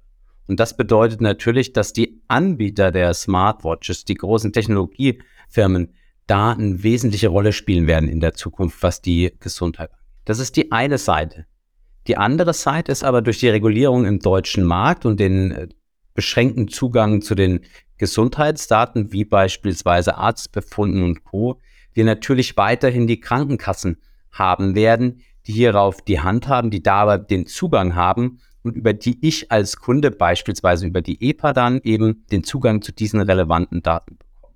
Und 0.47 0.61
das 0.61 0.77
bedeutet 0.77 1.21
natürlich, 1.21 1.73
dass 1.73 1.93
die 1.93 2.23
Anbieter 2.29 2.93
der 2.93 3.15
Smartwatches, 3.15 4.05
die 4.05 4.15
großen 4.15 4.53
Technologiefirmen, 4.53 5.95
da 6.27 6.53
eine 6.53 6.83
wesentliche 6.83 7.29
Rolle 7.29 7.53
spielen 7.53 7.87
werden 7.87 8.09
in 8.09 8.21
der 8.21 8.35
Zukunft, 8.35 8.83
was 8.83 9.01
die 9.01 9.35
Gesundheit 9.41 9.91
angeht. 9.91 10.04
Das 10.25 10.39
ist 10.39 10.57
die 10.57 10.73
eine 10.73 10.99
Seite. 10.99 11.47
Die 12.07 12.17
andere 12.17 12.53
Seite 12.53 12.93
ist 12.93 13.05
aber 13.05 13.23
durch 13.23 13.39
die 13.39 13.49
Regulierung 13.49 14.05
im 14.05 14.19
deutschen 14.19 14.65
Markt 14.65 15.07
und 15.07 15.19
den 15.21 15.51
äh, 15.53 15.69
beschränkten 16.15 16.69
Zugang 16.69 17.23
zu 17.23 17.35
den 17.35 17.61
Gesundheitsdaten, 17.99 19.13
wie 19.13 19.25
beispielsweise 19.25 20.17
Arztbefunden 20.17 21.03
und 21.03 21.25
Co., 21.25 21.61
wir 21.93 22.05
natürlich 22.05 22.57
weiterhin 22.57 23.07
die 23.07 23.21
Krankenkassen 23.21 23.99
haben 24.33 24.75
werden, 24.75 25.23
die 25.47 25.53
hierauf 25.53 26.03
die 26.03 26.21
Hand 26.21 26.49
haben, 26.49 26.71
die 26.71 26.83
da 26.83 27.03
aber 27.03 27.19
den 27.19 27.47
Zugang 27.47 27.95
haben 27.95 28.41
und 28.63 28.77
über 28.77 28.93
die 28.93 29.19
ich 29.21 29.53
als 29.53 29.77
Kunde 29.77 30.11
beispielsweise 30.11 30.87
über 30.87 31.03
die 31.03 31.31
EPA 31.31 31.53
dann 31.53 31.81
eben 31.85 32.25
den 32.33 32.43
Zugang 32.43 32.83
zu 32.83 32.93
diesen 32.93 33.21
relevanten 33.21 33.83
Daten 33.83 34.19
bekomme. 34.19 34.55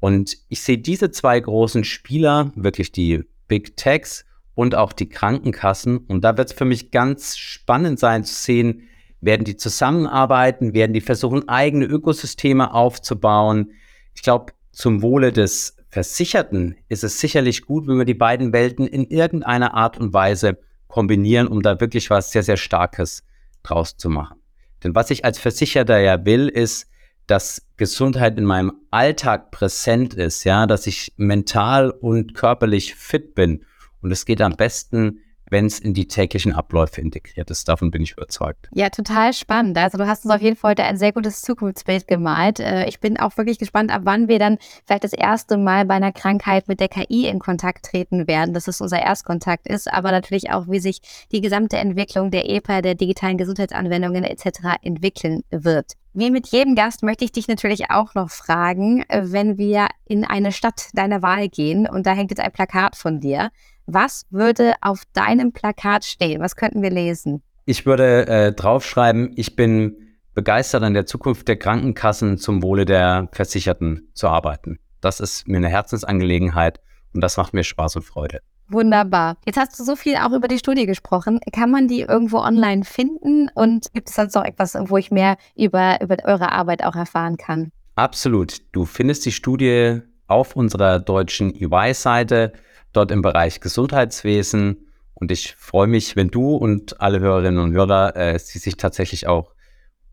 Und 0.00 0.36
ich 0.48 0.60
sehe 0.60 0.78
diese 0.78 1.10
zwei 1.10 1.38
großen 1.38 1.84
Spieler, 1.84 2.50
wirklich 2.56 2.92
die 2.92 3.22
Big 3.46 3.76
Techs 3.76 4.25
und 4.56 4.74
auch 4.74 4.92
die 4.92 5.08
Krankenkassen. 5.08 5.98
Und 5.98 6.22
da 6.22 6.36
wird 6.36 6.50
es 6.50 6.56
für 6.56 6.64
mich 6.64 6.90
ganz 6.90 7.36
spannend 7.36 8.00
sein 8.00 8.24
zu 8.24 8.34
sehen, 8.34 8.88
werden 9.20 9.44
die 9.44 9.56
zusammenarbeiten, 9.56 10.74
werden 10.74 10.94
die 10.94 11.00
versuchen, 11.00 11.48
eigene 11.48 11.84
Ökosysteme 11.84 12.72
aufzubauen. 12.74 13.70
Ich 14.14 14.22
glaube, 14.22 14.52
zum 14.72 15.02
Wohle 15.02 15.30
des 15.30 15.76
Versicherten 15.90 16.74
ist 16.88 17.04
es 17.04 17.20
sicherlich 17.20 17.66
gut, 17.66 17.86
wenn 17.86 17.98
wir 17.98 18.04
die 18.04 18.14
beiden 18.14 18.52
Welten 18.52 18.86
in 18.86 19.04
irgendeiner 19.04 19.74
Art 19.74 19.98
und 19.98 20.12
Weise 20.12 20.58
kombinieren, 20.88 21.48
um 21.48 21.62
da 21.62 21.78
wirklich 21.78 22.08
was 22.10 22.32
sehr, 22.32 22.42
sehr 22.42 22.56
Starkes 22.56 23.24
draus 23.62 23.96
zu 23.96 24.08
machen. 24.08 24.40
Denn 24.82 24.94
was 24.94 25.10
ich 25.10 25.24
als 25.24 25.38
Versicherter 25.38 25.98
ja 25.98 26.24
will, 26.24 26.48
ist, 26.48 26.88
dass 27.26 27.66
Gesundheit 27.76 28.38
in 28.38 28.44
meinem 28.44 28.72
Alltag 28.90 29.50
präsent 29.50 30.14
ist, 30.14 30.44
ja, 30.44 30.66
dass 30.66 30.86
ich 30.86 31.12
mental 31.16 31.90
und 31.90 32.34
körperlich 32.34 32.94
fit 32.94 33.34
bin. 33.34 33.64
Und 34.02 34.10
es 34.10 34.24
geht 34.24 34.40
am 34.40 34.56
besten, 34.56 35.20
wenn 35.50 35.66
es 35.66 35.78
in 35.78 35.94
die 35.94 36.08
täglichen 36.08 36.52
Abläufe 36.52 37.00
integriert 37.00 37.50
ist. 37.50 37.68
Davon 37.68 37.90
bin 37.90 38.02
ich 38.02 38.12
überzeugt. 38.12 38.68
Ja, 38.72 38.90
total 38.90 39.32
spannend. 39.32 39.78
Also 39.78 39.98
du 39.98 40.06
hast 40.06 40.24
uns 40.24 40.34
auf 40.34 40.40
jeden 40.40 40.56
Fall 40.56 40.72
heute 40.72 40.84
ein 40.84 40.96
sehr 40.96 41.12
gutes 41.12 41.42
Zukunftsbild 41.42 42.08
gemalt. 42.08 42.58
Äh, 42.58 42.88
ich 42.88 43.00
bin 43.00 43.18
auch 43.18 43.36
wirklich 43.36 43.58
gespannt, 43.58 43.92
ab 43.92 44.02
wann 44.04 44.28
wir 44.28 44.38
dann 44.38 44.58
vielleicht 44.84 45.04
das 45.04 45.12
erste 45.12 45.56
Mal 45.56 45.84
bei 45.84 45.94
einer 45.94 46.12
Krankheit 46.12 46.66
mit 46.68 46.80
der 46.80 46.88
KI 46.88 47.26
in 47.28 47.38
Kontakt 47.38 47.86
treten 47.86 48.26
werden, 48.26 48.54
dass 48.54 48.66
es 48.66 48.80
unser 48.80 49.00
Erstkontakt 49.00 49.68
ist, 49.68 49.92
aber 49.92 50.10
natürlich 50.10 50.50
auch, 50.50 50.66
wie 50.68 50.80
sich 50.80 51.00
die 51.30 51.40
gesamte 51.40 51.76
Entwicklung 51.76 52.30
der 52.30 52.48
EPA, 52.50 52.82
der 52.82 52.94
digitalen 52.94 53.38
Gesundheitsanwendungen 53.38 54.24
etc. 54.24 54.60
entwickeln 54.82 55.42
wird. 55.50 55.92
Wie 56.12 56.30
mit 56.30 56.48
jedem 56.48 56.74
Gast 56.74 57.02
möchte 57.02 57.24
ich 57.26 57.32
dich 57.32 57.46
natürlich 57.46 57.90
auch 57.90 58.14
noch 58.14 58.30
fragen, 58.30 59.04
wenn 59.10 59.58
wir 59.58 59.88
in 60.06 60.24
eine 60.24 60.50
Stadt 60.50 60.88
deiner 60.94 61.20
Wahl 61.20 61.50
gehen 61.50 61.86
und 61.86 62.06
da 62.06 62.12
hängt 62.12 62.30
jetzt 62.30 62.40
ein 62.40 62.52
Plakat 62.52 62.96
von 62.96 63.20
dir. 63.20 63.50
Was 63.86 64.26
würde 64.30 64.74
auf 64.80 65.02
deinem 65.12 65.52
Plakat 65.52 66.04
stehen? 66.04 66.40
Was 66.40 66.56
könnten 66.56 66.82
wir 66.82 66.90
lesen? 66.90 67.42
Ich 67.66 67.86
würde 67.86 68.26
äh, 68.26 68.52
draufschreiben, 68.52 69.32
ich 69.36 69.54
bin 69.54 69.96
begeistert 70.34 70.82
an 70.82 70.92
der 70.92 71.06
Zukunft 71.06 71.48
der 71.48 71.56
Krankenkassen 71.56 72.36
zum 72.36 72.62
Wohle 72.62 72.84
der 72.84 73.28
Versicherten 73.32 74.10
zu 74.12 74.28
arbeiten. 74.28 74.78
Das 75.00 75.20
ist 75.20 75.46
mir 75.46 75.58
eine 75.58 75.68
Herzensangelegenheit 75.68 76.80
und 77.14 77.20
das 77.20 77.36
macht 77.36 77.54
mir 77.54 77.64
Spaß 77.64 77.96
und 77.96 78.02
Freude. 78.02 78.40
Wunderbar. 78.68 79.36
Jetzt 79.46 79.56
hast 79.56 79.78
du 79.78 79.84
so 79.84 79.94
viel 79.94 80.16
auch 80.16 80.32
über 80.32 80.48
die 80.48 80.58
Studie 80.58 80.86
gesprochen. 80.86 81.38
Kann 81.52 81.70
man 81.70 81.86
die 81.86 82.00
irgendwo 82.00 82.38
online 82.38 82.84
finden? 82.84 83.48
Und 83.54 83.92
gibt 83.94 84.08
es 84.08 84.16
sonst 84.16 84.34
noch 84.34 84.44
etwas, 84.44 84.76
wo 84.76 84.96
ich 84.96 85.12
mehr 85.12 85.36
über, 85.54 86.00
über 86.02 86.16
eure 86.24 86.50
Arbeit 86.50 86.82
auch 86.82 86.96
erfahren 86.96 87.36
kann? 87.36 87.70
Absolut. 87.94 88.62
Du 88.72 88.84
findest 88.84 89.24
die 89.24 89.32
Studie 89.32 90.00
auf 90.26 90.56
unserer 90.56 90.98
deutschen 90.98 91.52
UI-Seite 91.54 92.52
dort 92.96 93.10
im 93.10 93.22
Bereich 93.22 93.60
Gesundheitswesen. 93.60 94.88
Und 95.14 95.30
ich 95.30 95.54
freue 95.56 95.86
mich, 95.86 96.16
wenn 96.16 96.28
du 96.28 96.56
und 96.56 97.00
alle 97.00 97.20
Hörerinnen 97.20 97.62
und 97.62 97.72
Hörer 97.72 98.16
äh, 98.16 98.38
sie 98.38 98.58
sich 98.58 98.76
tatsächlich 98.76 99.26
auch 99.26 99.54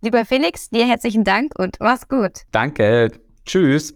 Lieber 0.01 0.25
Felix, 0.25 0.69
dir 0.69 0.85
herzlichen 0.85 1.23
Dank 1.23 1.53
und 1.57 1.77
mach's 1.79 2.07
gut. 2.07 2.41
Danke. 2.51 3.11
Tschüss. 3.45 3.95